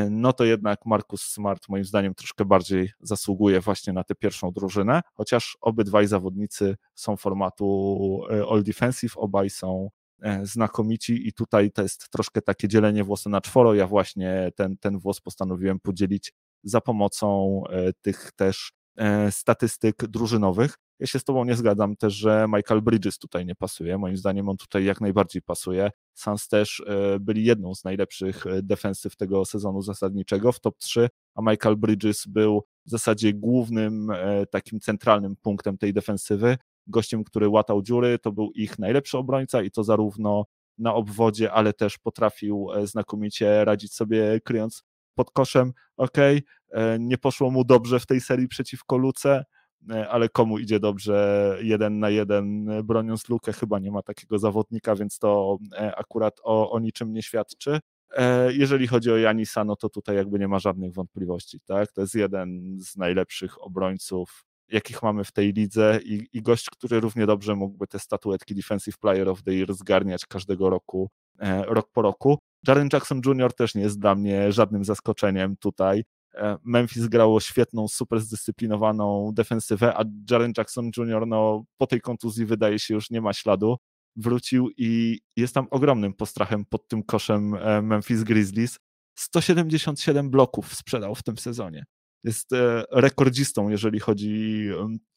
[0.09, 5.01] no to jednak Markus Smart moim zdaniem troszkę bardziej zasługuje właśnie na tę pierwszą drużynę,
[5.13, 9.89] chociaż obydwaj zawodnicy są formatu e, All Defensive, obaj są
[10.21, 14.77] e, znakomici i tutaj to jest troszkę takie dzielenie włosa na czworo, ja właśnie ten,
[14.77, 17.61] ten włos postanowiłem podzielić za pomocą
[18.01, 18.73] tych też
[19.29, 20.75] statystyk drużynowych.
[20.99, 23.97] Ja się z Tobą nie zgadzam też, że Michael Bridges tutaj nie pasuje.
[23.97, 25.91] Moim zdaniem on tutaj jak najbardziej pasuje.
[26.13, 31.09] Suns też e, byli jedną z najlepszych e, defensyw tego sezonu zasadniczego w top 3,
[31.35, 36.57] a Michael Bridges był w zasadzie głównym e, takim centralnym punktem tej defensywy.
[36.87, 40.45] Gościem, który łatał dziury, to był ich najlepszy obrońca i to zarówno
[40.77, 44.83] na obwodzie, ale też potrafił znakomicie radzić sobie kryjąc
[45.15, 45.73] pod koszem.
[45.97, 46.17] Ok,
[46.99, 49.45] nie poszło mu dobrze w tej serii przeciwko Luce,
[50.09, 54.95] ale komu idzie dobrze jeden na jeden e, broniąc lukę, chyba nie ma takiego zawodnika,
[54.95, 57.79] więc to e, akurat o, o niczym nie świadczy.
[58.49, 61.91] Jeżeli chodzi o Janisa, no to tutaj jakby nie ma żadnych wątpliwości, tak?
[61.91, 66.99] To jest jeden z najlepszych obrońców, jakich mamy w tej lidze i, i gość, który
[66.99, 71.09] równie dobrze mógłby te statuetki Defensive Player of the Year zgarniać każdego roku,
[71.67, 72.37] rok po roku.
[72.67, 73.53] Jaren Jackson Jr.
[73.53, 76.03] też nie jest dla mnie żadnym zaskoczeniem tutaj.
[76.35, 81.27] E, Memphis grało świetną, super zdyscyplinowaną defensywę, a Jaren Jackson Jr.
[81.27, 83.77] No, po tej kontuzji wydaje się już nie ma śladu.
[84.15, 88.77] Wrócił i jest tam ogromnym postrachem pod tym koszem e, Memphis Grizzlies.
[89.15, 91.85] 177 bloków sprzedał w tym sezonie.
[92.23, 94.65] Jest e, rekordzistą, jeżeli chodzi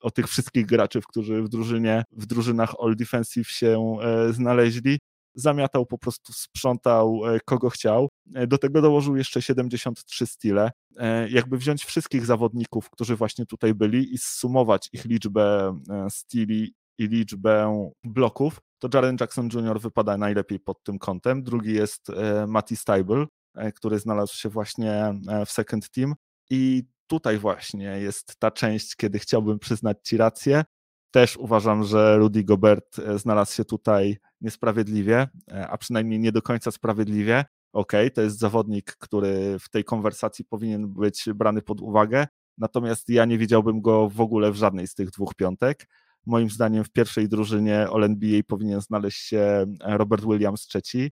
[0.00, 3.96] o tych wszystkich graczy, którzy w drużynie, w drużynach All Defensive się
[4.30, 4.98] znaleźli
[5.34, 8.08] zamiatał, po prostu sprzątał e, kogo chciał.
[8.34, 10.70] E, do tego dołożył jeszcze 73 stile.
[10.96, 17.08] E, jakby wziąć wszystkich zawodników, którzy właśnie tutaj byli i zsumować ich liczbę stili i
[17.08, 19.80] liczbę bloków, to Jaren Jackson Jr.
[19.80, 21.42] wypada najlepiej pod tym kątem.
[21.42, 22.06] Drugi jest
[22.48, 23.26] Matty Stable,
[23.74, 25.14] który znalazł się właśnie
[25.46, 26.14] w second team
[26.50, 30.64] i tutaj właśnie jest ta część, kiedy chciałbym przyznać Ci rację.
[31.12, 36.70] Też uważam, że Rudy Gobert znalazł się tutaj niesprawiedliwie, e, a przynajmniej nie do końca
[36.70, 37.44] sprawiedliwie.
[37.72, 42.26] Ok, to jest zawodnik, który w tej konwersacji powinien być brany pod uwagę,
[42.58, 45.88] natomiast ja nie widziałbym go w ogóle w żadnej z tych dwóch piątek.
[46.26, 51.10] Moim zdaniem w pierwszej drużynie All-NBA powinien znaleźć się Robert Williams III,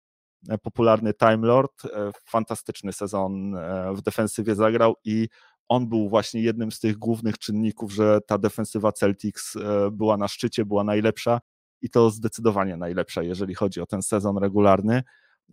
[0.49, 3.57] e, popularny Time Lord, e, fantastyczny sezon
[3.95, 5.29] w defensywie zagrał i
[5.69, 9.55] on był właśnie jednym z tych głównych czynników, że ta defensywa Celtics
[9.93, 11.41] była na szczycie, była najlepsza
[11.83, 15.03] i to zdecydowanie najlepsza, jeżeli chodzi o ten sezon regularny.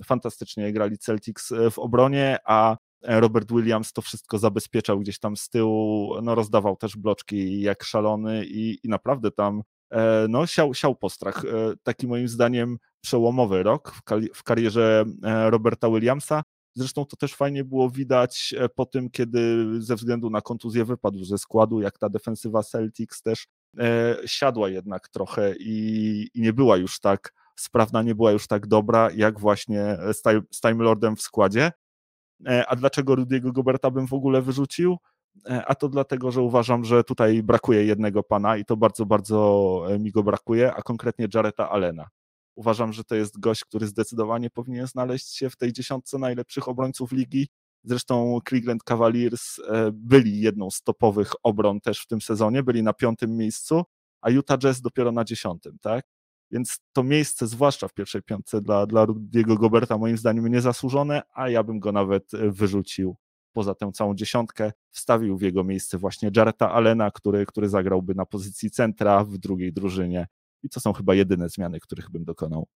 [0.06, 5.49] Fantastycznie grali Celtics e, w obronie, a Robert Williams to wszystko zabezpieczał gdzieś tam z
[5.49, 10.95] tyłu, no rozdawał też bloczki jak szalony i, i naprawdę tam e, no siał, siał
[10.95, 11.45] postrach.
[11.45, 14.01] E, taki moim zdaniem przełomowy rok w,
[14.34, 15.06] w karierze
[15.49, 16.43] Roberta Williamsa.
[16.75, 21.23] Zresztą to też fajnie było widać e, po tym, kiedy ze względu na kontuzję wypadł
[21.23, 23.47] ze składu, jak ta defensywa Celtics też
[23.79, 28.67] e, siadła jednak trochę i, i, nie była już tak sprawna, nie była już tak
[28.67, 31.71] dobra, jak właśnie z, z Time Lordem w składzie.
[32.47, 34.97] E, a dlaczego Rudiego Goberta bym w ogóle wyrzucił?
[35.49, 39.85] E, a to dlatego, że uważam, że tutaj brakuje jednego pana i to bardzo, bardzo
[39.89, 42.07] e, mi go brakuje, a konkretnie Jareta Allena.
[42.55, 47.11] Uważam, że to jest gość, który zdecydowanie powinien znaleźć się w tej dziesiątce najlepszych obrońców
[47.11, 47.47] ligi.
[47.83, 49.59] Zresztą Cleveland Cavaliers
[49.93, 53.83] byli jedną z topowych obron też w tym sezonie, byli na piątym miejscu,
[54.21, 56.05] a Utah Jazz dopiero na dziesiątym, tak?
[56.51, 61.49] Więc to miejsce, zwłaszcza w pierwszej piątce dla, dla Rudiego Goberta, moim zdaniem niezasłużone, a
[61.49, 63.15] ja bym go nawet e, wyrzucił
[63.53, 68.25] poza tę całą dziesiątkę, wstawił w jego miejsce właśnie Jareta Allena, który, który zagrałby na
[68.25, 70.27] pozycji centra w drugiej drużynie.
[70.65, 72.67] I to są chyba jedyne zmiany, których bym dokonał.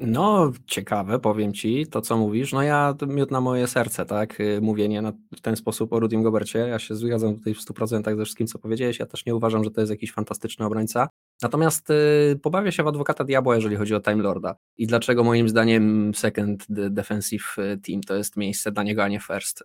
[0.00, 2.52] No, ciekawe, powiem ci, to co mówisz.
[2.52, 6.22] No ja, miód na moje serce, tak, y, mówienie na, w ten sposób o Rudim
[6.22, 6.58] Gobercie.
[6.58, 8.98] Ja się zgadzam tutaj w 100% ze wszystkim, co powiedziałeś.
[8.98, 11.08] Ja też nie uważam, że to jest jakiś fantastyczny obrońca.
[11.42, 14.56] Natomiast y, pobawia się w adwokata diabła, jeżeli chodzi o Time Lorda.
[14.76, 19.20] I dlaczego moim zdaniem second defensive y, team to jest miejsce dla niego, a nie
[19.20, 19.64] first.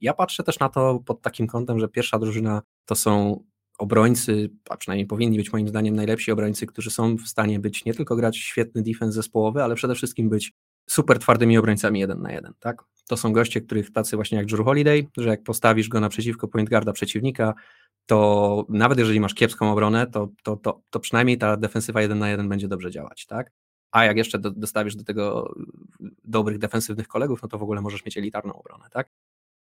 [0.00, 3.44] Ja patrzę też na to pod takim kątem, że pierwsza drużyna to są
[3.80, 7.94] obrońcy, a przynajmniej powinni być moim zdaniem najlepsi obrońcy, którzy są w stanie być nie
[7.94, 10.52] tylko grać świetny defense zespołowy, ale przede wszystkim być
[10.90, 12.82] super twardymi obrońcami jeden na jeden, tak?
[13.08, 16.68] To są goście, których tacy właśnie jak Drew Holiday, że jak postawisz go naprzeciwko point
[16.68, 17.54] guarda przeciwnika,
[18.06, 22.30] to nawet jeżeli masz kiepską obronę, to, to, to, to przynajmniej ta defensywa jeden na
[22.30, 23.52] jeden będzie dobrze działać, tak?
[23.92, 25.54] A jak jeszcze do, dostawisz do tego
[26.24, 29.10] dobrych defensywnych kolegów, no to w ogóle możesz mieć elitarną obronę, tak?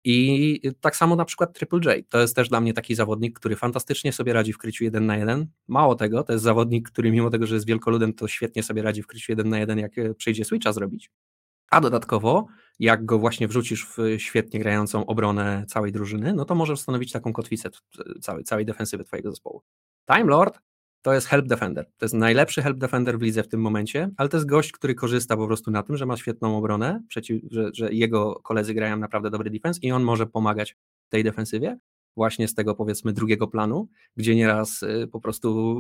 [0.04, 2.08] I tak samo na przykład Triple J.
[2.08, 5.16] To jest też dla mnie taki zawodnik, który fantastycznie sobie radzi w kryciu 1 na
[5.16, 5.46] 1.
[5.68, 9.02] Mało tego, to jest zawodnik, który mimo tego, że jest wielkoludem, to świetnie sobie radzi
[9.02, 11.10] w kryciu 1 na 1, jak e, przyjdzie switcha zrobić.
[11.70, 12.46] A dodatkowo,
[12.78, 17.32] jak go właśnie wrzucisz w świetnie grającą obronę całej drużyny, no to możesz stanowić taką
[17.32, 17.70] kotwicę
[18.20, 19.62] całej, całej defensywy twojego zespołu.
[20.12, 20.60] Time Lord
[21.02, 21.86] to jest help defender.
[21.98, 24.94] To jest najlepszy help defender w lidze w tym momencie, ale to jest gość, który
[24.94, 28.96] korzysta po prostu na tym, że ma świetną obronę, przeciw, że, że jego koledzy grają
[28.96, 30.76] naprawdę dobry defense i on może pomagać
[31.08, 31.78] tej defensywie
[32.16, 35.78] właśnie z tego powiedzmy drugiego planu, gdzie nieraz y, po prostu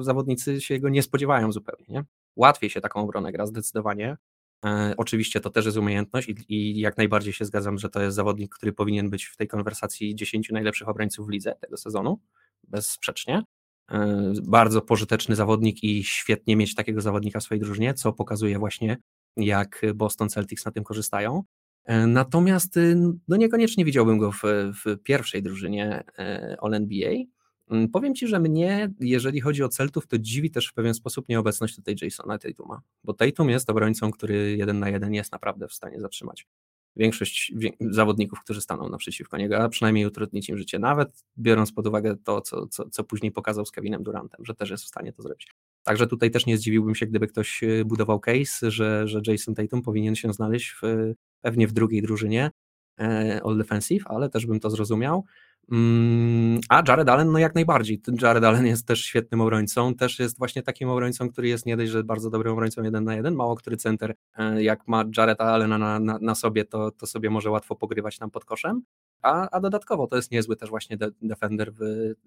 [0.00, 1.86] y, zawodnicy się go nie spodziewają zupełnie.
[1.88, 2.04] Nie?
[2.36, 4.16] Łatwiej się taką obronę gra zdecydowanie.
[4.64, 8.16] E, oczywiście to też jest umiejętność i, i, jak najbardziej się zgadzam, że to jest
[8.16, 12.20] zawodnik, który powinien być w tej konwersacji 10 najlepszych obrońców w lidze tego sezonu,
[12.64, 13.42] bezsprzecznie.
[13.92, 18.96] E, bardzo pożyteczny zawodnik i świetnie mieć takiego zawodnika w swojej drużynie, co pokazuje właśnie,
[19.36, 21.42] jak Boston Celtics na tym korzystają.
[21.84, 22.96] E, natomiast y,
[23.28, 24.42] no niekoniecznie widziałbym go w,
[24.84, 27.12] w pierwszej drużynie e, All-NBA.
[27.70, 31.28] Mm, powiem Ci, że mnie, jeżeli chodzi o Celtów, to dziwi też w pewien sposób
[31.28, 35.72] nieobecność tutaj Jasona Tatuma, bo Tatum jest obrońcą, który jeden na jeden jest naprawdę w
[35.72, 36.46] stanie zatrzymać
[36.96, 42.16] większość zawodników, którzy staną naprzeciwko niego, a przynajmniej utrudnić im życie, nawet biorąc pod uwagę
[42.24, 45.22] to, co, co, co później pokazał z Kevinem Durantem, że też jest w stanie to
[45.22, 45.48] zrobić.
[45.82, 49.82] Także tutaj też nie zdziwiłbym się, gdyby ktoś e, budował case, że, że Jason Tatum
[49.82, 52.50] powinien się znaleźć w, pewnie w drugiej drużynie
[53.00, 55.24] e, All Defensive, ale też bym to zrozumiał.
[55.72, 58.00] Mm, a Jared Allen, no jak najbardziej.
[58.22, 61.90] Jared Allen jest też świetnym obrońcą, też jest właśnie takim obrońcą, który jest nie dość,
[61.90, 65.70] że bardzo dobrym obrońcą jeden na jeden, mało który center, e, jak ma Jared Allen
[65.70, 68.82] na, na, na sobie, to, to sobie może łatwo pogrywać nam pod koszem.
[69.22, 71.78] A, a dodatkowo to jest niezły też właśnie defender w,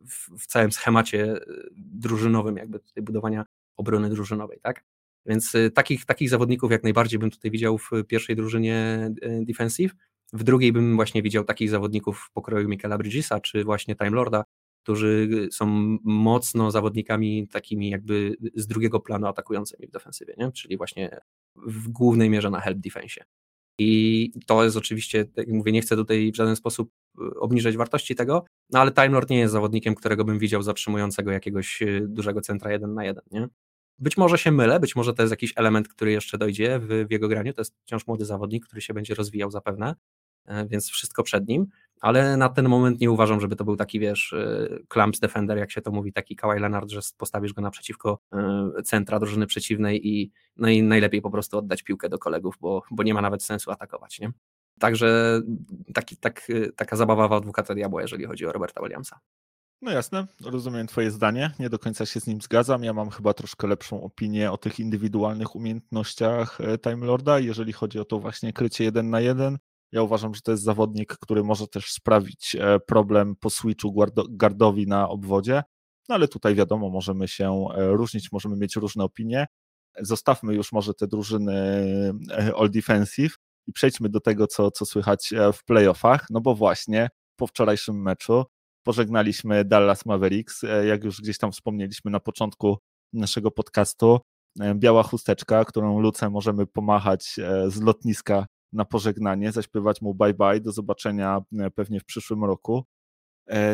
[0.10, 1.42] w, w całym schemacie e,
[1.76, 3.46] drużynowym, jakby tutaj budowania
[3.78, 4.84] obrony drużynowej, tak?
[5.26, 9.10] Więc e, takich, takich zawodników jak najbardziej bym tutaj widział w pierwszej drużynie
[9.42, 9.96] defensive.
[10.34, 14.44] W drugiej bym właśnie widział takich zawodników pokroju Michaela Bridgesa, czy właśnie Time Lorda,
[14.84, 15.68] którzy są
[16.04, 20.52] mocno zawodnikami takimi jakby z drugiego planu atakującymi w defensywie, nie?
[20.52, 21.20] czyli właśnie
[21.56, 23.24] w głównej mierze na help defensie.
[23.80, 26.92] I to jest oczywiście, jak mówię, nie chcę tutaj w żaden sposób
[27.22, 31.32] y, obniżać wartości tego, no ale Time Lord nie jest zawodnikiem, którego bym widział zatrzymującego
[31.32, 33.48] jakiegoś y, dużego centra jeden na jeden, nie?
[34.00, 37.12] Być może się mylę, być może to jest jakiś element, który jeszcze dojdzie w, w
[37.12, 37.54] jego graniu.
[37.54, 39.96] To jest wciąż młody zawodnik, który się będzie rozwijał zapewne,
[40.70, 41.68] więc wszystko przed nim,
[42.02, 45.72] ale na ten moment nie uważam, żeby to był taki, wiesz, e, clamps defender, jak
[45.72, 50.32] się to mówi, taki Kawhi Leonard, że postawisz go naprzeciwko e, centra drużyny przeciwnej i,
[50.58, 53.72] no i najlepiej po prostu oddać piłkę do kolegów, bo, bo nie ma nawet sensu
[53.72, 54.32] atakować, nie?
[54.80, 55.42] Także
[55.94, 59.20] taki, tak, taka zabawa w adwokata diabła, jeżeli chodzi o Roberta Williamsa.
[59.82, 61.52] No jasne, rozumiem Twoje zdanie.
[61.60, 62.84] Nie do końca się z nim zgadzam.
[62.84, 68.06] Ja mam chyba troszkę lepszą opinię o tych indywidualnych umiejętnościach Time Lorda, jeżeli chodzi o
[68.06, 69.58] to właśnie krycie jeden na jeden.
[69.92, 74.88] Ja uważam, że to jest zawodnik, który może też sprawić e, problem po switchu gardowi
[74.88, 75.64] na obwodzie,
[76.10, 79.46] no ale tutaj wiadomo, możemy się e, różnić, możemy mieć różne opinie.
[80.00, 81.54] Zostawmy już może te drużyny
[82.32, 83.36] e, all defensive
[83.68, 88.44] i przejdźmy do tego, co, co słychać w playoffach, no bo właśnie po wczorajszym meczu
[88.84, 92.78] pożegnaliśmy Dallas Mavericks, jak już gdzieś tam wspomnieliśmy na początku
[93.14, 94.20] naszego podcastu,
[94.76, 97.36] biała chusteczka, którą Luce możemy pomachać
[97.68, 101.42] z lotniska na pożegnanie, zaśpiewać mu bye bye, do zobaczenia
[101.76, 102.86] pewnie w przyszłym roku.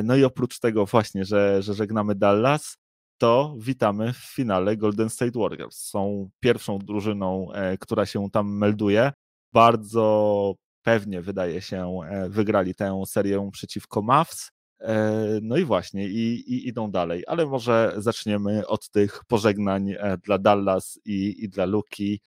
[0.04, 2.78] No i oprócz tego właśnie, że, że żegnamy Dallas,
[3.18, 5.78] to witamy w finale Golden State Warriors.
[5.78, 9.12] Są pierwszą drużyną, e, która się tam melduje.
[9.54, 14.52] Bardzo pewnie, wydaje się, e, wygrali tę serię przeciwko Mavs.
[14.80, 20.38] E, no i właśnie, i, i idą dalej, ale może zaczniemy od tych pożegnań dla
[20.38, 22.22] Dallas i, i dla Luki.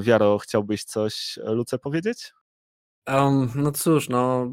[0.00, 2.32] Wiaro, chciałbyś coś Luce powiedzieć?
[3.08, 4.52] Um, no cóż, no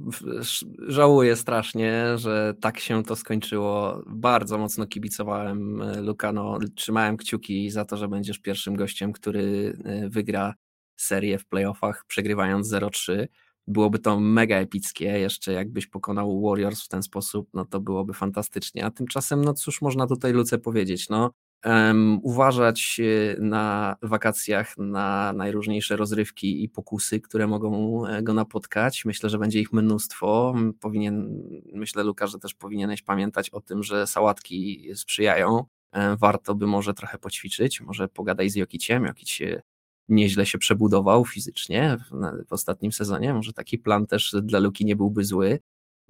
[0.88, 4.04] żałuję strasznie, że tak się to skończyło.
[4.08, 10.10] Bardzo mocno kibicowałem e, Lukano, trzymałem kciuki za to, że będziesz pierwszym gościem, który e,
[10.10, 10.54] wygra
[10.96, 13.28] serię w playoffach, przegrywając 0-3.
[13.68, 18.86] Byłoby to mega epickie, jeszcze jakbyś pokonał Warriors w ten sposób, no to byłoby fantastycznie.
[18.86, 21.32] A tymczasem, no cóż można tutaj Luce powiedzieć, no
[22.24, 29.06] uważać e, na wakacjach na najróżniejsze rozrywki i pokusy, które mogą e, go napotkać.
[29.06, 30.56] Myślę, że będzie ich mnóstwo.
[30.80, 31.44] Powinien,
[31.74, 35.66] myślę, Luka, że też powinieneś pamiętać o tym, że sałatki sprzyjają.
[35.92, 39.06] E, warto by może trochę poćwiczyć, może pogadaj z Jokiciem.
[39.06, 39.40] Jokic
[40.10, 41.98] nieźle się przebudował fizycznie
[42.48, 43.34] w ostatnim sezonie.
[43.34, 45.60] Może taki plan też dla Luki nie byłby zły.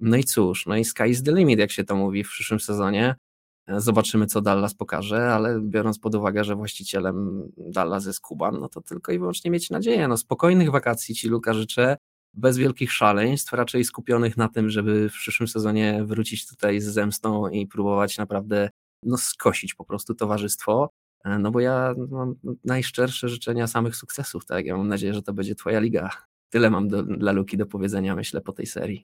[0.00, 2.60] No i cóż, no i sky is the limit, jak się to mówi w przyszłym
[2.60, 3.14] sezonie.
[3.68, 8.80] Zobaczymy, co Dallas pokaże, ale biorąc pod uwagę, że właścicielem Dallas jest Kuban, no to
[8.80, 10.08] tylko i wyłącznie mieć nadzieję.
[10.08, 11.96] No, spokojnych wakacji ci Luka życzę,
[12.34, 17.48] bez wielkich szaleństw, raczej skupionych na tym, żeby w przyszłym sezonie wrócić tutaj z zemstą
[17.48, 18.70] i próbować naprawdę
[19.02, 20.90] no, skosić po prostu towarzystwo.
[21.24, 22.34] No bo ja mam
[22.64, 24.66] najszczersze życzenia samych sukcesów, tak?
[24.66, 26.10] Ja mam nadzieję, że to będzie twoja liga.
[26.50, 29.06] Tyle mam do, dla Luki do powiedzenia, myślę, po tej serii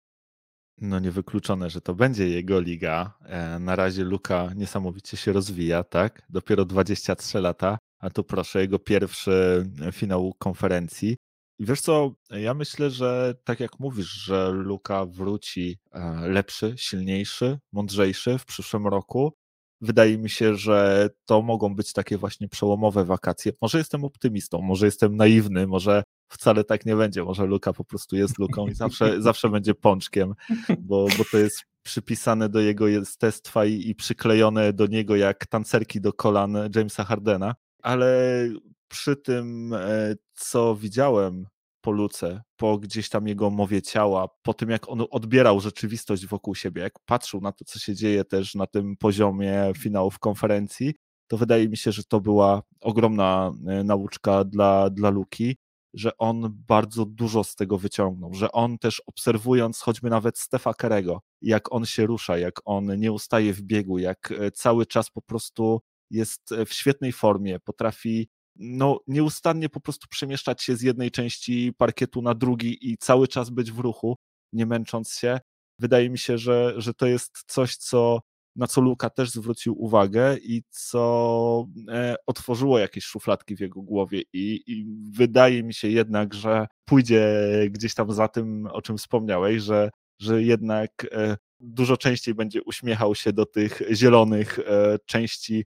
[0.77, 3.13] no niewykluczone, że to będzie jego liga.
[3.25, 6.21] E, na razie Luka niesamowicie się rozwija, tak?
[6.29, 11.17] Dopiero 23 lata, a tu proszę, jego pierwszy finał konferencji.
[11.59, 17.59] I wiesz co, ja myślę, że tak jak mówisz, że Luka wróci e, lepszy, silniejszy,
[17.71, 19.33] mądrzejszy w przyszłym roku,
[19.81, 23.51] wydaje mi się, że to mogą być takie właśnie przełomowe wakacje.
[23.61, 27.23] Może jestem optymistą, może jestem naiwny, może wcale tak nie będzie.
[27.23, 30.33] Może Luka po prostu jest Luką i zawsze, zawsze będzie pączkiem,
[30.79, 36.01] bo, bo to jest przypisane do jego jestestwa i, i przyklejone do niego jak tancerki
[36.01, 37.55] do kolan Jamesa Hardena.
[37.83, 38.47] Ale
[38.87, 41.47] przy tym, e, co widziałem
[41.81, 46.55] po Luce, po gdzieś tam jego mowie ciała, po tym jak on odbierał rzeczywistość wokół
[46.55, 50.93] siebie, jak patrzył na to, co się dzieje też na tym poziomie finałów konferencji,
[51.27, 55.57] to wydaje mi się, że to była ogromna e, nauczka dla, dla Luki
[55.93, 61.21] że on bardzo dużo z tego wyciągnął, że on też obserwując choćby nawet Stefa Kerego,
[61.41, 65.21] jak on się rusza, jak on nie ustaje w biegu, jak e, cały czas po
[65.21, 68.29] prostu jest e, w świetnej formie, potrafi
[68.61, 73.49] no, nieustannie po prostu przemieszczać się z jednej części parkietu na drugi i cały czas
[73.49, 74.15] być w ruchu,
[74.53, 75.39] nie męcząc się.
[75.79, 78.19] Wydaje mi się, że, że to jest coś, co
[78.55, 84.21] na co Luka też zwrócił uwagę i co e, otworzyło jakieś szufladki w jego głowie
[84.33, 87.23] i, i, wydaje mi się jednak, że pójdzie
[87.69, 89.89] gdzieś tam za tym, o czym wspomniałeś, że,
[90.19, 95.65] że jednak e, dużo częściej będzie uśmiechał się do tych zielonych e, części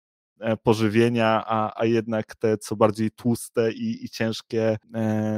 [0.63, 4.77] pożywienia, a, a jednak te co bardziej tłuste i, i ciężkie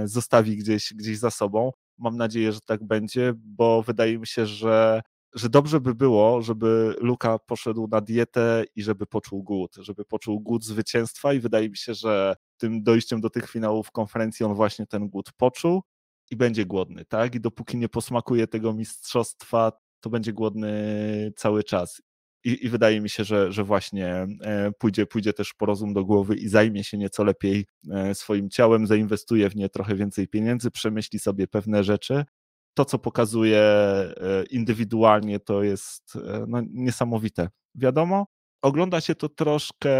[0.06, 1.72] zostawi gdzieś, gdzieś za sobą.
[1.98, 5.02] Mam nadzieję, że tak będzie, bo wydaje mi się, że
[5.36, 10.39] że dobrze by było, żeby Luka poszedł na dietę i żeby poczuł głód, żeby poczuł
[10.39, 14.88] głód zwycięstwa i wydaje mi się, że tym dojściem do tych finałów konferencji on właśnie
[14.88, 15.84] ten głód poczuł
[16.32, 17.36] i będzie głodny, tak?
[17.36, 20.72] I dopóki nie posmakuje tego mistrzostwa, to będzie głodny
[21.36, 22.02] cały czas.
[22.48, 26.06] I, i wydaje mi się, że, że właśnie e, pójdzie, pójdzie też po rozum do
[26.06, 30.72] głowy i zajmie się nieco lepiej e, swoim ciałem, zainwestuje w nie trochę więcej pieniędzy,
[30.72, 32.26] przemyśli sobie pewne rzeczy
[32.74, 34.16] to, co pokazuje e,
[34.50, 36.18] indywidualnie, to jest
[36.48, 37.50] no, niesamowite.
[37.76, 38.28] Wiadomo,
[38.62, 39.91] ogląda się to troszkę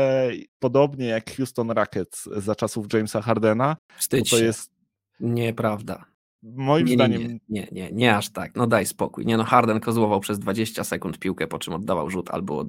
[0.60, 3.78] podobnie jak Houston Rockets za czasów Jamesa Hardena.
[3.98, 4.72] Wstydź to jest
[5.20, 6.06] Nieprawda.
[6.44, 7.22] Moim nie, zdaniem.
[7.22, 8.56] Nie, nie, nie, nie, aż tak.
[8.56, 9.26] No daj spokój.
[9.26, 12.66] Nie no, Harden kozłował przez 20 sekund piłkę, po czym oddawał rzut albo,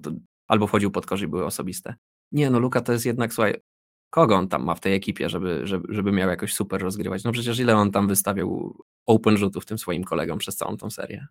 [0.47, 1.95] albo wchodził pod korzy, były osobiste.
[2.33, 3.55] Nie no, Luka to jest jednak, słuchaj,
[4.11, 7.25] kogo on tam ma w tej ekipie, żeby, żeby, żeby miał jakoś super rozgrywać?
[7.25, 11.27] No przecież ile on tam wystawiał open rzutów tym swoim kolegom przez całą tą serię?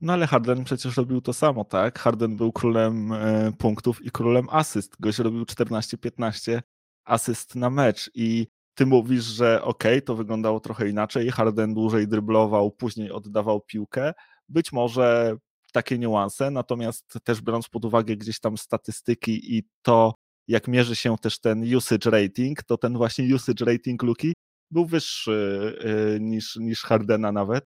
[0.00, 1.98] No ale Harden przecież robił to samo, tak?
[1.98, 4.96] Harden był królem e, punktów i królem asyst.
[5.00, 6.62] Goś robił 14-15
[7.04, 12.70] asyst na mecz i ty mówisz, że ok, to wyglądało trochę inaczej, Harden dłużej dryblował,
[12.70, 14.12] później oddawał piłkę.
[14.48, 15.36] Być może
[15.72, 20.14] takie niuanse, natomiast też biorąc pod uwagę gdzieś tam statystyki i to,
[20.48, 24.32] jak mierzy się też ten usage rating, to ten właśnie usage rating Luki
[24.70, 25.76] był wyższy
[26.16, 27.64] y, niż, niż Hardena nawet,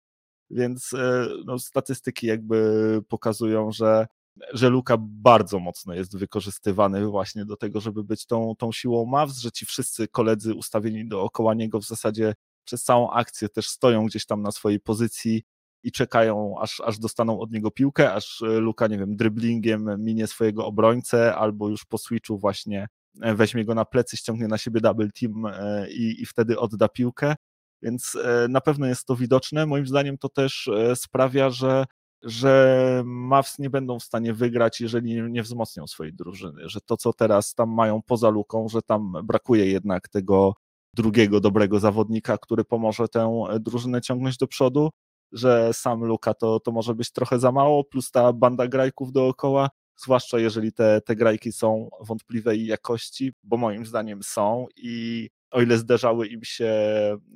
[0.50, 4.06] więc y, no, statystyki jakby pokazują, że,
[4.52, 9.38] że Luka bardzo mocno jest wykorzystywany właśnie do tego, żeby być tą, tą siłą Mavs,
[9.38, 12.34] że ci wszyscy koledzy ustawieni dookoła niego w zasadzie
[12.64, 15.42] przez całą akcję też stoją gdzieś tam na swojej pozycji
[15.82, 20.26] i czekają, aż, aż dostaną od niego piłkę, aż y, Luka, nie wiem, dryblingiem minie
[20.26, 22.88] swojego obrońcę, albo już po switchu właśnie
[23.22, 26.88] E, weźmie go na plecy, ściągnie na siebie double team e, i, i wtedy odda
[26.88, 27.34] piłkę.
[27.82, 29.66] Więc e, na pewno jest to widoczne.
[29.66, 31.84] Moim zdaniem to też sprawia, że,
[32.22, 36.68] że Mavs nie będą w stanie wygrać, jeżeli nie wzmocnią swojej drużyny.
[36.68, 40.54] Że to, co teraz tam mają poza luką, że tam brakuje jednak tego
[40.94, 44.90] drugiego dobrego zawodnika, który pomoże tę drużynę ciągnąć do przodu,
[45.32, 49.70] że sam Luka to, to może być trochę za mało, plus ta banda grajków dookoła
[49.96, 55.78] zwłaszcza jeżeli te, te grajki są wątpliwej jakości, bo moim zdaniem są i o ile
[55.78, 56.66] zdarzały im się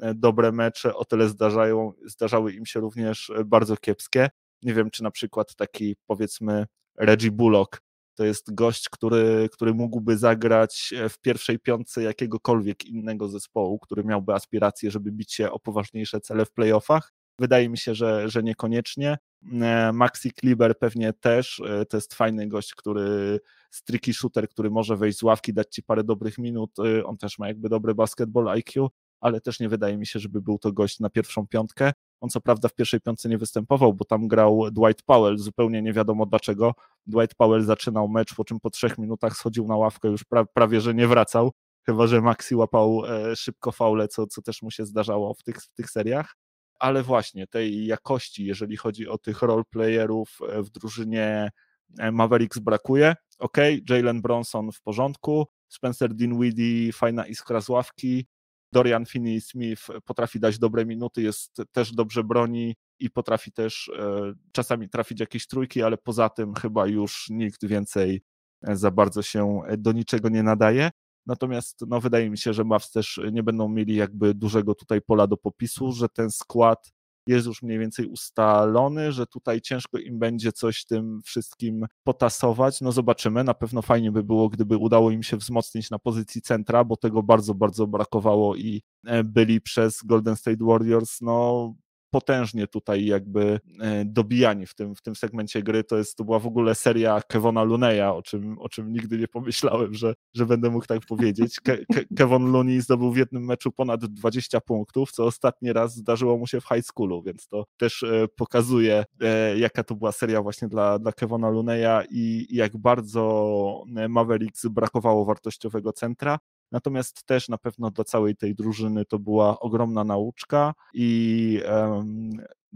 [0.00, 4.30] e, dobre mecze, o tyle zdarzają, zdarzały im się również e, bardzo kiepskie.
[4.62, 6.66] Nie wiem, czy na przykład taki powiedzmy
[6.98, 7.82] Reggie Bullock
[8.14, 14.04] to jest gość, który, który mógłby zagrać e, w pierwszej piątce jakiegokolwiek innego zespołu, który
[14.04, 17.12] miałby aspiracje, żeby bić się o poważniejsze cele w playoffach.
[17.38, 19.18] Wydaje mi się, że, że niekoniecznie.
[19.52, 21.62] E, Maxi Kliber pewnie też.
[21.66, 23.40] E, to jest fajny gość, który
[23.84, 26.70] tricky shooter, który może wejść z ławki, dać ci parę dobrych minut.
[27.04, 28.88] On też ma jakby dobry basketball IQ,
[29.20, 31.92] ale też nie wydaje mi się, żeby był to gość na pierwszą piątkę.
[32.20, 35.92] On co prawda w pierwszej piątce nie występował, bo tam grał Dwight Powell, zupełnie nie
[35.92, 36.74] wiadomo dlaczego.
[37.06, 40.80] Dwight Powell zaczynał mecz, po czym po trzech minutach schodził na ławkę, już pra prawie
[40.80, 41.52] że nie wracał,
[41.86, 43.02] chyba że Maxi łapał
[43.34, 46.36] szybko faule, co, co też mu się zdarzało w tych, w tych seriach
[46.80, 51.50] ale właśnie tej jakości, jeżeli chodzi o tych roleplayerów e, w drużynie
[51.98, 53.14] e, Mavericks brakuje.
[53.38, 53.56] Ok,
[53.88, 58.26] Jalen Bronson w porządku, Spencer Dinwiddie, fajna iskra z ławki,
[58.72, 64.88] Dorian Finney-Smith potrafi dać dobre minuty, jest też dobrze broni i potrafi też e, czasami
[64.88, 68.22] trafić jakieś trójki, ale poza tym chyba już nikt więcej
[68.62, 70.90] za bardzo się do niczego nie nadaje.
[71.26, 75.26] Natomiast no, wydaje mi się, że Mavs też nie będą mieli jakby dużego tutaj pola
[75.26, 76.92] do popisu, że ten skład
[77.26, 82.80] jest już mniej więcej ustalony, że tutaj ciężko im będzie coś tym wszystkim potasować.
[82.80, 86.84] No zobaczymy, na pewno fajnie by było, gdyby udało im się wzmocnić na pozycji centra,
[86.84, 91.74] bo tego bardzo, bardzo brakowało i e, byli przez Golden State Warriors no
[92.10, 95.84] potężnie tutaj jakby e, dobijani w tym, w tym segmencie gry.
[95.84, 99.28] To, jest, to była w ogóle seria Kevona Luneya, o czym, o czym nigdy nie
[99.28, 101.60] pomyślałem, że, że będę mógł tak powiedzieć.
[101.60, 106.38] Ke, Ke, Kevon Looney zdobył w jednym meczu ponad 20 punktów, co ostatni raz zdarzyło
[106.38, 110.42] mu się w high schoolu, więc to też e, pokazuje, e, jaka to była seria
[110.42, 116.38] właśnie dla, dla Kevona Luneya i jak bardzo Mavericks brakowało wartościowego centra.
[116.72, 122.30] Natomiast też na pewno dla całej tej drużyny to była ogromna nauczka i um,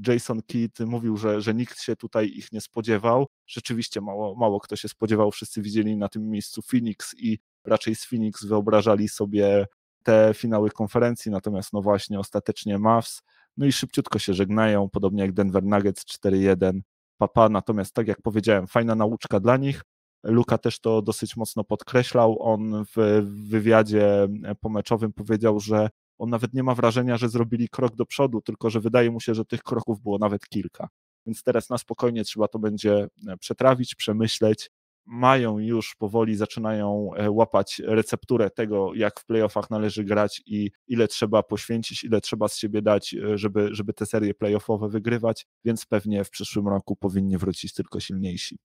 [0.07, 3.26] Jason Kidd mówił, że, że nikt się tutaj ich nie spodziewał.
[3.47, 8.05] Rzeczywiście mało, mało kto się spodziewał, wszyscy widzieli na tym miejscu Phoenix i raczej z
[8.07, 9.66] Phoenix wyobrażali sobie
[10.03, 13.22] te finały konferencji, natomiast no właśnie ostatecznie Mavs,
[13.57, 16.80] no i szybciutko się żegnają, podobnie jak Denver Nuggets 4-1,
[17.18, 19.82] papa, natomiast tak jak powiedziałem, fajna nauczka dla nich,
[20.25, 22.37] Luka też to dosyć mocno podkreślał.
[22.41, 24.29] On w wywiadzie
[24.61, 28.81] pomeczowym powiedział, że on nawet nie ma wrażenia, że zrobili krok do przodu, tylko że
[28.81, 30.89] wydaje mu się, że tych kroków było nawet kilka.
[31.27, 33.09] Więc teraz na spokojnie trzeba to będzie
[33.41, 34.70] przetrawić, przemyśleć.
[35.07, 41.09] Mają już powoli, zaczynają e, łapać recepturę tego, jak w playoffach należy grać i ile
[41.09, 45.87] trzeba poświęcić, ile trzeba z siebie dać, e, żeby, żeby te serie playoffowe wygrywać, więc
[45.87, 48.59] pewnie w przyszłym roku powinni wrócić tylko silniejsi.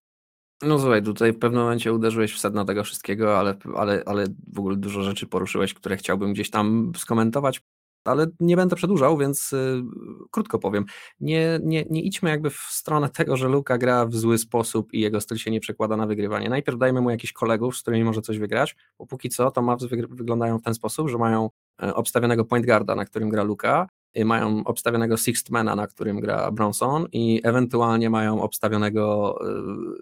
[0.62, 4.60] No słuchaj, tutaj w pewnym momencie uderzyłeś w sedno tego wszystkiego, ale, ale, ale w
[4.60, 7.62] ogóle dużo rzeczy poruszyłeś, które chciałbym gdzieś tam skomentować,
[8.06, 9.84] ale nie będę przedłużał, więc y,
[10.32, 10.86] krótko powiem.
[11.20, 15.00] Nie, nie, nie idźmy jakby w stronę tego, że Luka gra w zły sposób i
[15.00, 16.50] jego styl się nie przekłada na wygrywanie.
[16.50, 19.86] Najpierw dajmy mu jakichś kolegów, z którymi może coś wygrać, bo póki co to Mavs
[20.10, 21.50] wyglądają w ten sposób, że mają
[21.84, 27.08] e, obstawionego point guarda, na którym gra Luka, mają obstawionego Sixthmana, na którym gra Bronson
[27.12, 29.36] i ewentualnie mają obstawionego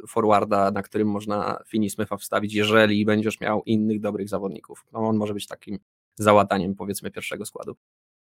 [0.03, 4.85] y, forwarda, na którym można Finney Smitha wstawić, jeżeli będziesz miał innych dobrych zawodników.
[4.93, 5.79] No on może być takim
[6.15, 7.75] załataniem powiedzmy pierwszego składu.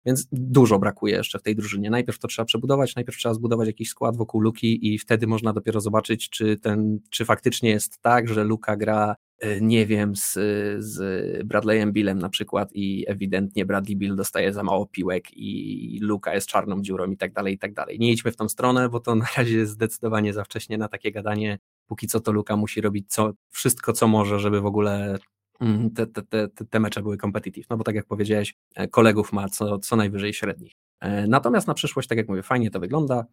[0.06, 1.90] Więc dużo brakuje jeszcze w tej drużynie.
[1.90, 5.80] Najpierw to trzeba przebudować, najpierw trzeba zbudować jakiś skład wokół Luki i wtedy można dopiero
[5.80, 9.23] zobaczyć, czy, ten, czy faktycznie jest tak, że Luka gra y,
[9.60, 10.32] nie wiem, z,
[10.78, 16.34] z Bradleyem Billem na przykład i ewidentnie Bradley Bill dostaje za mało piłek i Luka
[16.34, 17.98] jest czarną dziurą i tak dalej, i tak dalej.
[17.98, 21.12] Nie idźmy w tą stronę, bo to na razie jest zdecydowanie za wcześnie na takie
[21.12, 21.58] gadanie.
[21.86, 25.18] Póki co to Luka musi robić co, wszystko, co może, żeby w ogóle
[25.60, 27.66] mm, te, te, te, te mecze były competitive.
[27.70, 30.72] No bo tak jak powiedziałeś, e, kolegów ma co, co najwyżej średnich.
[31.04, 33.24] E, natomiast na przyszłość, tak jak mówię, fajnie to wygląda.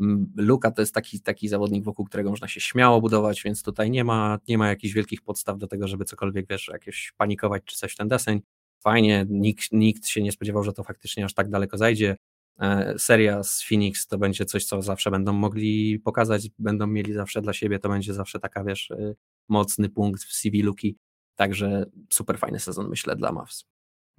[0.00, 3.90] Mm, Luka to jest taki, taki zawodnik, wokół którego można się śmiało budować, więc tutaj
[3.90, 7.76] nie ma, nie ma jakichś wielkich podstaw do tego, żeby cokolwiek, wiesz, jakieś panikować czy
[7.76, 8.40] coś w ten deseń.
[8.80, 12.16] Fajnie, nikt, nikt się nie spodziewał, że to faktycznie aż tak daleko zajdzie.
[12.60, 17.42] E, seria z Phoenix to będzie coś, co zawsze będą mogli pokazać, będą mieli zawsze
[17.42, 19.16] dla siebie, to będzie zawsze taka, wiesz, y,
[19.48, 20.96] mocny punkt w CV Luki.
[21.36, 23.64] Także super fajny sezon, myślę, dla Mavs.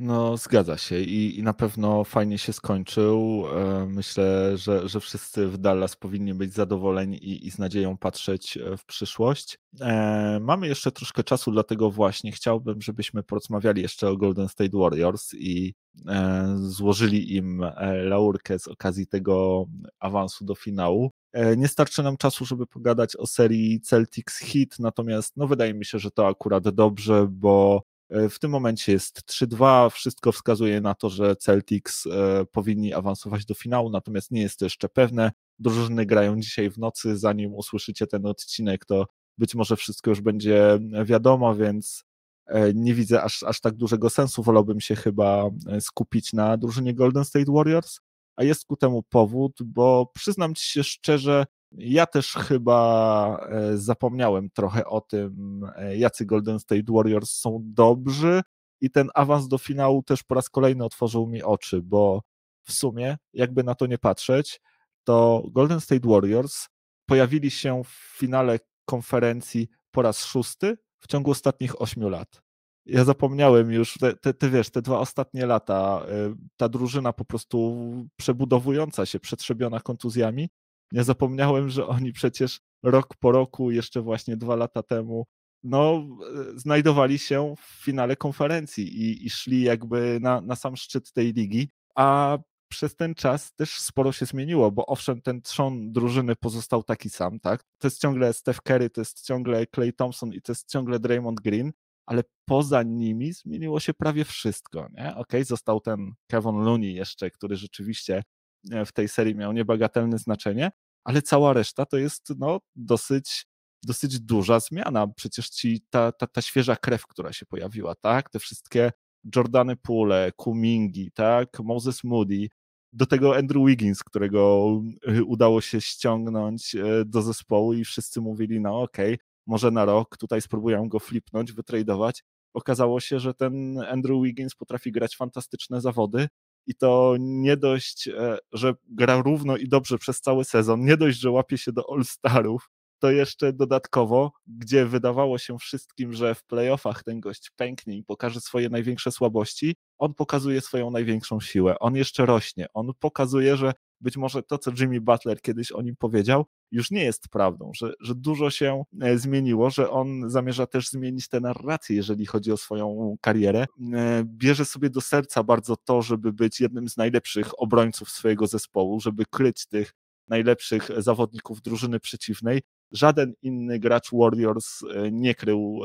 [0.03, 3.43] No, zgadza się I, i na pewno fajnie się skończył.
[3.55, 8.57] E, myślę, że, że wszyscy w Dallas powinni być zadowoleni i, i z nadzieją patrzeć
[8.57, 9.59] e, w przyszłość.
[9.81, 15.33] E, mamy jeszcze troszkę czasu, dlatego właśnie chciałbym, żebyśmy porozmawiali jeszcze o Golden State Warriors
[15.33, 15.73] i
[16.07, 19.65] e, złożyli im e, laurkę z okazji tego
[19.99, 21.11] awansu do finału.
[21.57, 25.99] Nie starczy nam czasu, żeby pogadać o serii Celtics Hit, natomiast no, wydaje mi się,
[25.99, 27.81] że to akurat dobrze, bo
[28.29, 29.89] w tym momencie jest 3-2.
[29.89, 34.65] Wszystko wskazuje na to, że Celtics e, powinni awansować do finału, natomiast nie jest to
[34.65, 35.31] jeszcze pewne.
[35.59, 37.17] Drużyny grają dzisiaj w nocy.
[37.17, 39.07] Zanim usłyszycie ten odcinek, to
[39.37, 42.03] być może wszystko już będzie wiadomo, więc
[42.47, 44.43] e, nie widzę aż, aż tak dużego sensu.
[44.43, 45.49] Wolałbym się chyba
[45.79, 47.99] skupić na drużynie Golden State Warriors,
[48.35, 54.49] a jest ku temu powód, bo przyznam ci się szczerze, ja też chyba e, zapomniałem
[54.49, 58.41] trochę o tym, e, jacy Golden State Warriors są dobrzy
[58.81, 62.21] i ten awans do finału też po raz kolejny otworzył mi oczy, bo
[62.63, 64.61] w sumie, jakby na to nie patrzeć,
[65.03, 66.67] to Golden State Warriors
[67.05, 72.41] pojawili się w finale konferencji po raz szósty w ciągu ostatnich ośmiu lat.
[72.85, 77.77] Ja zapomniałem już, te, te, wiesz, te dwa ostatnie lata, e, ta drużyna po prostu
[78.15, 80.49] przebudowująca się, przetrzebiona kontuzjami,
[80.91, 85.25] nie zapomniałem, że oni przecież rok po roku, jeszcze właśnie dwa lata temu,
[85.63, 86.07] no,
[86.55, 91.69] znajdowali się w finale konferencji i, i szli jakby na, na sam szczyt tej ligi,
[91.95, 92.37] a
[92.67, 97.39] przez ten czas też sporo się zmieniło, bo owszem, ten trzon drużyny pozostał taki sam,
[97.39, 97.63] tak?
[97.77, 101.41] To jest ciągle Steph Curry, to jest ciągle Clay Thompson i to jest ciągle Draymond
[101.41, 101.71] Green,
[102.05, 105.09] ale poza nimi zmieniło się prawie wszystko, nie?
[105.09, 108.40] Okej, okay, został ten Kevin Looney jeszcze, który rzeczywiście E,
[108.85, 110.71] w tej serii miał niebagatelne znaczenie,
[111.03, 113.45] ale cała reszta to jest no, dosyć,
[113.83, 115.07] dosyć duża zmiana.
[115.07, 118.29] Przecież ci ta, ta, ta świeża krew, która się pojawiła, tak?
[118.29, 118.91] Te wszystkie
[119.35, 121.59] Jordany Pule, Kumingi, tak?
[121.59, 122.47] Moses Moody,
[122.93, 124.71] do tego Andrew Wiggins, którego
[125.09, 129.85] y, udało się ściągnąć e, do zespołu i wszyscy mówili, no okej, okay, może na
[129.85, 132.23] rok tutaj spróbują go flipnąć, wytradować.
[132.53, 136.27] Okazało się, że ten Andrew Wiggins potrafi grać fantastyczne zawody,
[136.67, 141.19] i to nie dość, e, że gra równo i dobrze przez cały sezon, nie dość,
[141.19, 142.69] że łapie się do All-Starów,
[143.01, 148.41] to jeszcze dodatkowo, gdzie wydawało się wszystkim, że w playoffach ten gość pęknie i pokaże
[148.41, 151.79] swoje największe słabości, on pokazuje swoją największą siłę.
[151.79, 152.67] On jeszcze rośnie.
[152.73, 157.03] On pokazuje, że być może to, co Jimmy Butler kiedyś o nim powiedział, już nie
[157.03, 161.95] jest prawdą, że, że dużo się e, zmieniło, że on zamierza też zmienić tę narrację,
[161.95, 163.65] jeżeli chodzi o swoją karierę.
[163.93, 168.99] E, bierze sobie do serca bardzo to, żeby być jednym z najlepszych obrońców swojego zespołu,
[168.99, 169.93] żeby kryć tych
[170.27, 172.61] najlepszych zawodników drużyny przeciwnej.
[172.91, 175.79] Żaden inny gracz Warriors e, nie krył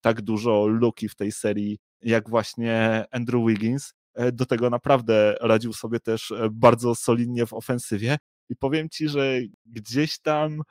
[0.00, 3.92] tak dużo luki w tej serii jak właśnie Andrew Wiggins.
[4.32, 10.18] Do tego naprawdę radził sobie też bardzo solidnie w ofensywie i powiem ci, że gdzieś
[10.18, 10.62] tam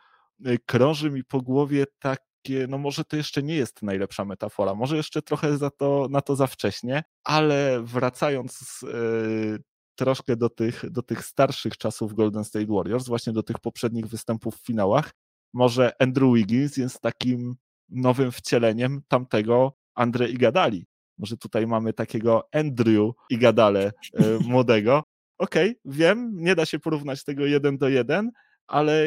[0.48, 4.98] y, krąży mi po głowie takie, no może to jeszcze nie jest najlepsza metafora, może
[4.98, 9.60] jeszcze trochę za to, na to za wcześnie, ale wracając yy,
[9.96, 14.56] troszkę do tych, do tych starszych czasów Golden State Warriors, właśnie do tych poprzednich występów
[14.56, 15.12] w finałach,
[15.54, 17.56] może Andrew Wiggins jest takim
[17.90, 20.86] nowym wcieleniem tamtego Andre Igadali.
[21.18, 25.04] Może tutaj mamy takiego Andrew Igadale yy, młodego,
[25.38, 28.32] okej, okay, wiem, nie da się porównać tego jeden do jeden,
[28.68, 29.06] ale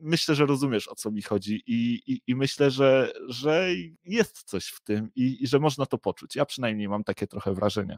[0.00, 3.68] myślę, że rozumiesz o co mi chodzi i, i, i myślę, że, że
[4.04, 6.36] jest coś w tym i, i, że można to poczuć.
[6.36, 7.96] Ja przynajmniej mam takie trochę wrażenie.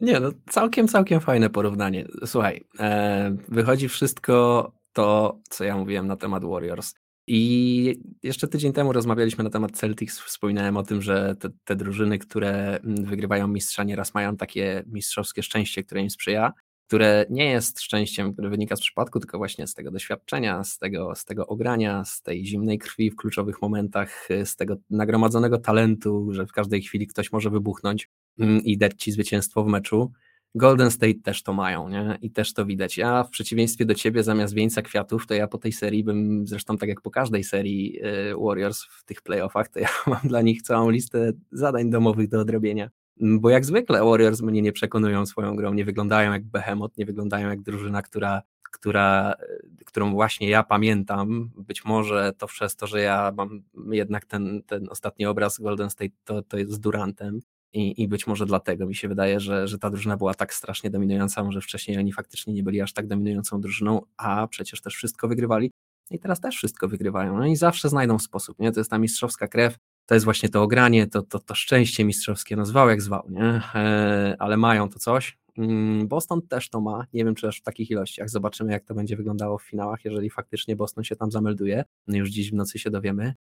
[0.00, 2.06] Nie, no całkiem, całkiem fajne porównanie.
[2.26, 6.94] Słuchaj, e, wychodzi wszystko to, co ja mówiłem na temat Warriors.
[7.26, 12.18] I jeszcze tydzień temu rozmawialiśmy na temat Celtics, wspominałem o tym, że te, te drużyny,
[12.18, 16.52] które mm, wygrywają mistrza, nieraz mają takie mistrzowskie szczęście, które im sprzyja.
[16.90, 21.14] które nie jest szczęściem, które wynika z przypadku, tylko właśnie z tego doświadczenia, z tego,
[21.14, 26.46] z tego ogrania, z tej zimnej krwi w kluczowych momentach, z tego nagromadzonego talentu, że
[26.46, 28.08] w każdej chwili ktoś może wybuchnąć
[28.38, 30.12] mm, i dać ci zwycięstwo w meczu.
[30.54, 32.18] Golden State też to mają, nie?
[32.22, 32.96] I też to widać.
[32.96, 36.76] Ja w przeciwieństwie do ciebie, zamiast wieńca kwiatów, to ja po tej serii bym, zresztą
[36.76, 40.62] tak jak po każdej serii y, Warriors w tych playoffach, to ja mam dla nich
[40.62, 42.90] całą listę zadań domowych do odrobienia.
[43.20, 47.48] Bo jak zwykle Warriors mnie nie przekonują swoją grą, nie wyglądają jak behemoth, nie wyglądają
[47.48, 49.34] jak drużyna, która, która,
[49.80, 51.50] y, którą właśnie ja pamiętam.
[51.56, 56.14] Być może to przez to, że ja mam jednak ten, ten ostatni obraz Golden State,
[56.24, 57.40] to, to jest z Durantem
[57.72, 60.90] i, I być może dlatego mi się wydaje, że, że ta drużyna była tak strasznie
[60.90, 65.28] dominująca, może wcześniej oni faktycznie nie byli aż tak dominującą drużyną, a przecież też wszystko
[65.28, 65.70] wygrywali
[66.10, 67.38] i teraz też wszystko wygrywają.
[67.38, 68.72] No i zawsze znajdą sposób, nie?
[68.72, 72.56] To jest ta mistrzowska krew, to jest właśnie to ogranie, to, to, to szczęście mistrzowskie,
[72.56, 73.62] no zwał jak zwał, nie?
[73.74, 75.38] E, ale mają to coś.
[75.58, 78.94] Mm, Boston też to ma, nie wiem czy aż w takich ilościach, zobaczymy jak to
[78.94, 82.78] będzie wyglądało w finałach, jeżeli faktycznie Boston się tam zamelduje, no już dziś w nocy
[82.78, 83.34] się dowiemy,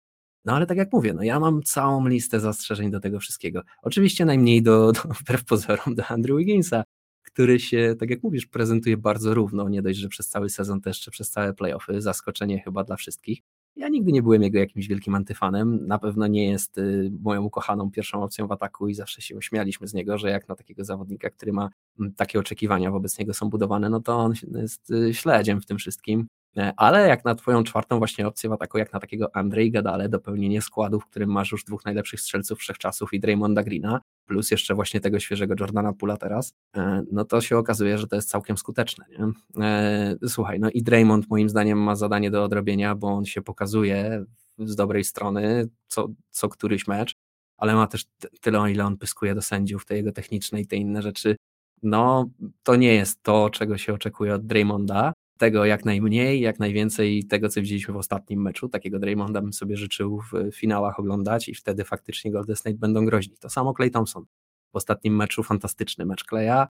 [0.46, 3.62] no ale tak jak mówię, no ja mam całą listę zastrzeżeń do tego wszystkiego.
[3.82, 6.84] Oczywiście najmniej do, do wbrew pozorom do Andrew Wigginsa,
[7.24, 10.98] który się, tak jak mówisz, prezentuje bardzo równo, nie dość, że przez cały sezon, też
[10.98, 13.40] jeszcze przez całe playoffy, zaskoczenie chyba dla wszystkich.
[13.76, 17.92] Ja nigdy nie byłem jego jakimś wielkim antyfanem, na pewno nie jest y, moją ukochaną
[17.92, 21.30] pierwszą opcją w ataku i zawsze się śmialiśmy z niego, że jak na takiego zawodnika,
[21.30, 21.70] który ma
[22.00, 25.78] mm, takie oczekiwania wobec niego są budowane, no to on jest y, śledziem w tym
[25.78, 26.28] wszystkim.
[26.58, 30.10] E, ale jak na twoją czwartą właśnie opcję w ataku, jak na takiego Andrzej Gadale,
[30.10, 34.76] dopełnienie składu, w którym masz już dwóch najlepszych strzelców wszechczasów i Draymonda Greena, plus jeszcze
[34.76, 38.58] właśnie tego świeżego Jordana Pula teraz, e, no to się okazuje, że to jest całkiem
[38.58, 39.06] skuteczne.
[39.10, 39.26] Nie?
[39.66, 44.26] E, słuchaj, no i Draymond moim zdaniem ma zadanie do odrobienia, bo on się pokazuje
[44.58, 47.16] z dobrej strony co, co któryś mecz,
[47.58, 48.06] ale ma też
[48.42, 51.36] tyle, ile on pyskuje do sędziów, te jego techniczne i te inne rzeczy.
[51.84, 52.30] No,
[52.64, 57.50] to nie jest to, czego się oczekuje od Draymonda, tego jak najmniej, jak najwięcej tego,
[57.50, 58.70] co widzieliśmy w ostatnim meczu.
[58.70, 63.38] Takiego Draymonda bym sobie życzył w finałach oglądać i wtedy faktycznie Golden State będą groźni.
[63.38, 64.26] To samo Clay Thompson.
[64.74, 66.68] W ostatnim meczu fantastyczny mecz Kleja,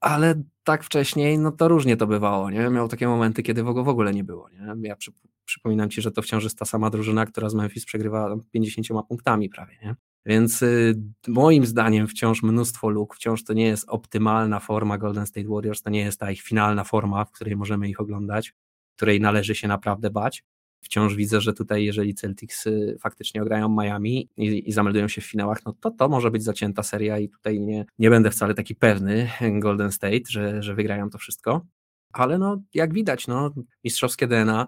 [0.00, 2.70] ale tak wcześniej, no to różnie to bywało, nie?
[2.70, 4.88] Miał takie momenty, kiedy w ogóle nie było, nie?
[4.88, 5.12] Ja przy,
[5.44, 9.48] przypominam Ci, że to wciąż jest ta sama drużyna, która z Memphis przegrywa 50 punktami
[9.48, 9.94] prawie, nie?
[10.26, 10.94] Więc y,
[11.28, 15.90] moim zdaniem wciąż mnóstwo luk, wciąż to nie jest optymalna forma Golden State Warriors, to
[15.90, 18.54] nie jest ta ich finalna forma, w której możemy ich oglądać,
[18.96, 20.44] której należy się naprawdę bać.
[20.80, 25.26] Wciąż widzę, że tutaj, jeżeli Celtics y, faktycznie ograją Miami i, i zameldują się w
[25.26, 28.74] finałach, no to to może być zacięta seria i tutaj nie, nie będę wcale taki
[28.74, 31.66] pewny Golden State, że, że wygrają to wszystko.
[32.12, 33.50] Ale no, jak widać, no,
[33.84, 34.66] mistrzowskie DNA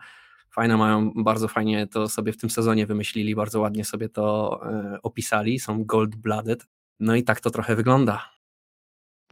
[0.57, 4.99] fajne mają, bardzo fajnie to sobie w tym sezonie wymyślili, bardzo ładnie sobie to e,
[5.03, 6.67] opisali, są gold-blooded,
[7.01, 8.31] no i tak to trochę wygląda.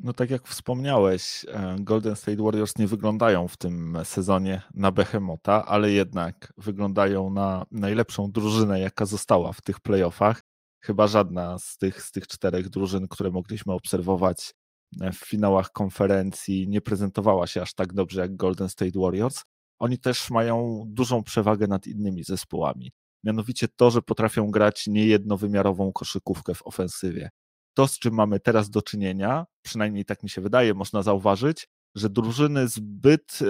[0.02, 5.66] No tak jak wspomniałeś, e, Golden State Warriors nie wyglądają w tym sezonie na Behemota,
[5.66, 10.42] ale jednak wyglądają na najlepszą drużynę, jaka została w tych playoffach.
[10.84, 14.54] Chyba żadna z tych, z tych czterech drużyn, które mogliśmy obserwować
[15.00, 19.44] e, w finałach konferencji, nie prezentowała się aż tak dobrze jak Golden State Warriors
[19.78, 22.92] oni też mają dużą przewagę nad innymi zespołami.
[23.24, 27.30] Mianowicie to, że potrafią grać niejednowymiarową koszykówkę w ofensywie.
[27.74, 32.10] To, z czym mamy teraz do czynienia, przynajmniej tak mi się wydaje, można zauważyć, że
[32.10, 33.44] drużyny zbyt e,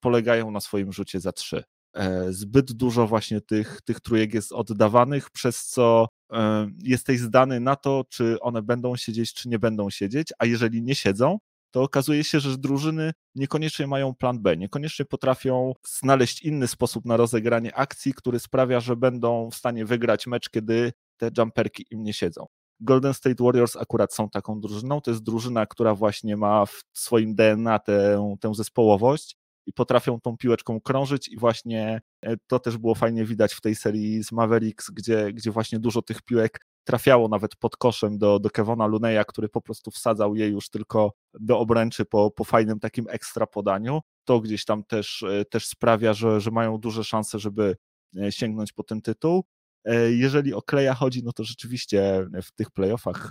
[0.00, 1.64] polegają na swoim rzucie za trzy.
[1.94, 7.76] E, zbyt dużo właśnie tych, tych trójek jest oddawanych, przez co e, jesteś zdany na
[7.76, 11.38] to, czy one będą siedzieć, czy nie będą siedzieć, a jeżeli nie siedzą,
[11.70, 17.16] to okazuje się, że drużyny niekoniecznie mają plan B, niekoniecznie potrafią znaleźć inny sposób na
[17.16, 22.12] rozegranie akcji, który sprawia, że będą w stanie wygrać mecz, kiedy te jumperki im nie
[22.12, 22.46] siedzą.
[22.80, 25.00] Golden State Warriors akurat są taką drużyną.
[25.00, 30.36] To jest drużyna, która właśnie ma w swoim DNA tę, tę zespołowość i potrafią tą
[30.36, 34.90] piłeczką krążyć i właśnie e, to też było fajnie widać w tej serii z Mavericks,
[34.90, 39.48] gdzie, gdzie właśnie dużo tych piłek trafiało nawet pod koszem do, do Kevona Luneya, który
[39.48, 44.00] po prostu wsadzał je już tylko do obręczy po, po fajnym takim ekstra podaniu.
[44.24, 47.76] To gdzieś tam też, e, też sprawia, że, że mają duże szanse, żeby
[48.16, 49.44] e, sięgnąć po ten tytuł.
[49.84, 53.30] E, jeżeli o Kleja chodzi, no to rzeczywiście w tych playoffach,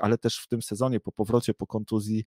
[0.00, 2.24] ale też w tym sezonie po powrocie po kontuzji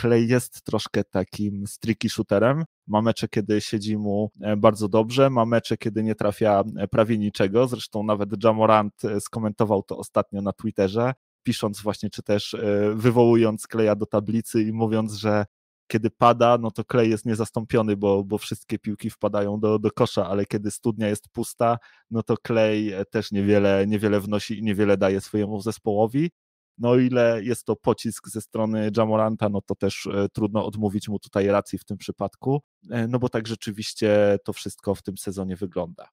[0.00, 2.64] Clay e, jest troszkę takim streaky shooterem.
[2.86, 7.18] Ma mecze, kiedy siedzi mu e, bardzo dobrze, ma mecze, kiedy nie trafia e, prawie
[7.18, 7.68] niczego.
[7.68, 12.56] Zresztą nawet Jamorant skomentował to ostatnio na Twitterze, pisząc właśnie, czy też
[12.94, 15.46] wywołując Kleja do tablicy i mówiąc, że
[15.86, 20.28] kiedy pada, no to Klej jest niezastąpiony, bo, bo wszystkie piłki wpadają do, do kosza,
[20.28, 21.78] ale kiedy studnia jest pusta,
[22.10, 26.30] no to Klej też niewiele, niewiele wnosi i niewiele daje swojemu zespołowi.
[26.78, 31.08] No o ile jest to pocisk ze strony Jamoranta, no to też e, trudno odmówić
[31.08, 35.18] mu tutaj racji w tym przypadku, e, no bo tak rzeczywiście to wszystko w tym
[35.18, 36.08] sezonie wygląda.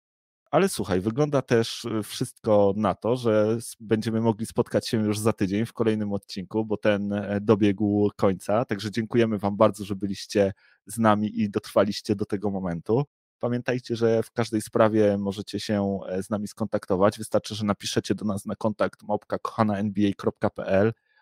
[0.53, 5.33] Ale słuchaj, wygląda też y, wszystko na to, że będziemy mogli spotkać się już za
[5.33, 8.65] tydzień w kolejnym odcinku, bo ten e, dobiegł końca.
[8.65, 10.53] Także dziękujemy Wam bardzo, że byliście
[10.85, 13.03] z nami i dotrwaliście do tego momentu.
[13.43, 17.17] Pamiętajcie, że w każdej sprawie możecie się e, z nami skontaktować.
[17.17, 19.01] Wystarczy, że napiszecie do nas na kontakt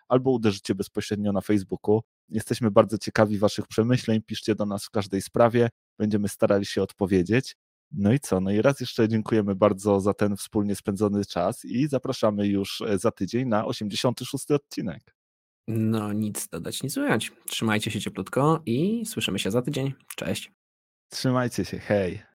[0.08, 2.02] albo uderzycie bezpośrednio na Facebooku.
[2.28, 4.22] Jesteśmy bardzo ciekawi Waszych przemyśleń.
[4.22, 5.68] Piszcie do nas w każdej sprawie.
[5.98, 7.56] Będziemy starali się odpowiedzieć.
[7.92, 8.40] No i co?
[8.40, 12.98] No i raz jeszcze dziękujemy bardzo za ten wspólnie spędzony czas i zapraszamy już e,
[12.98, 15.16] za tydzień na 86 odcinek.
[15.68, 17.32] No nic dodać, nic ująć.
[17.46, 19.92] Trzymajcie się cieplutko i słyszymy się za tydzień.
[20.16, 20.61] Cześć.
[21.12, 22.31] Trzymajcie się, hej.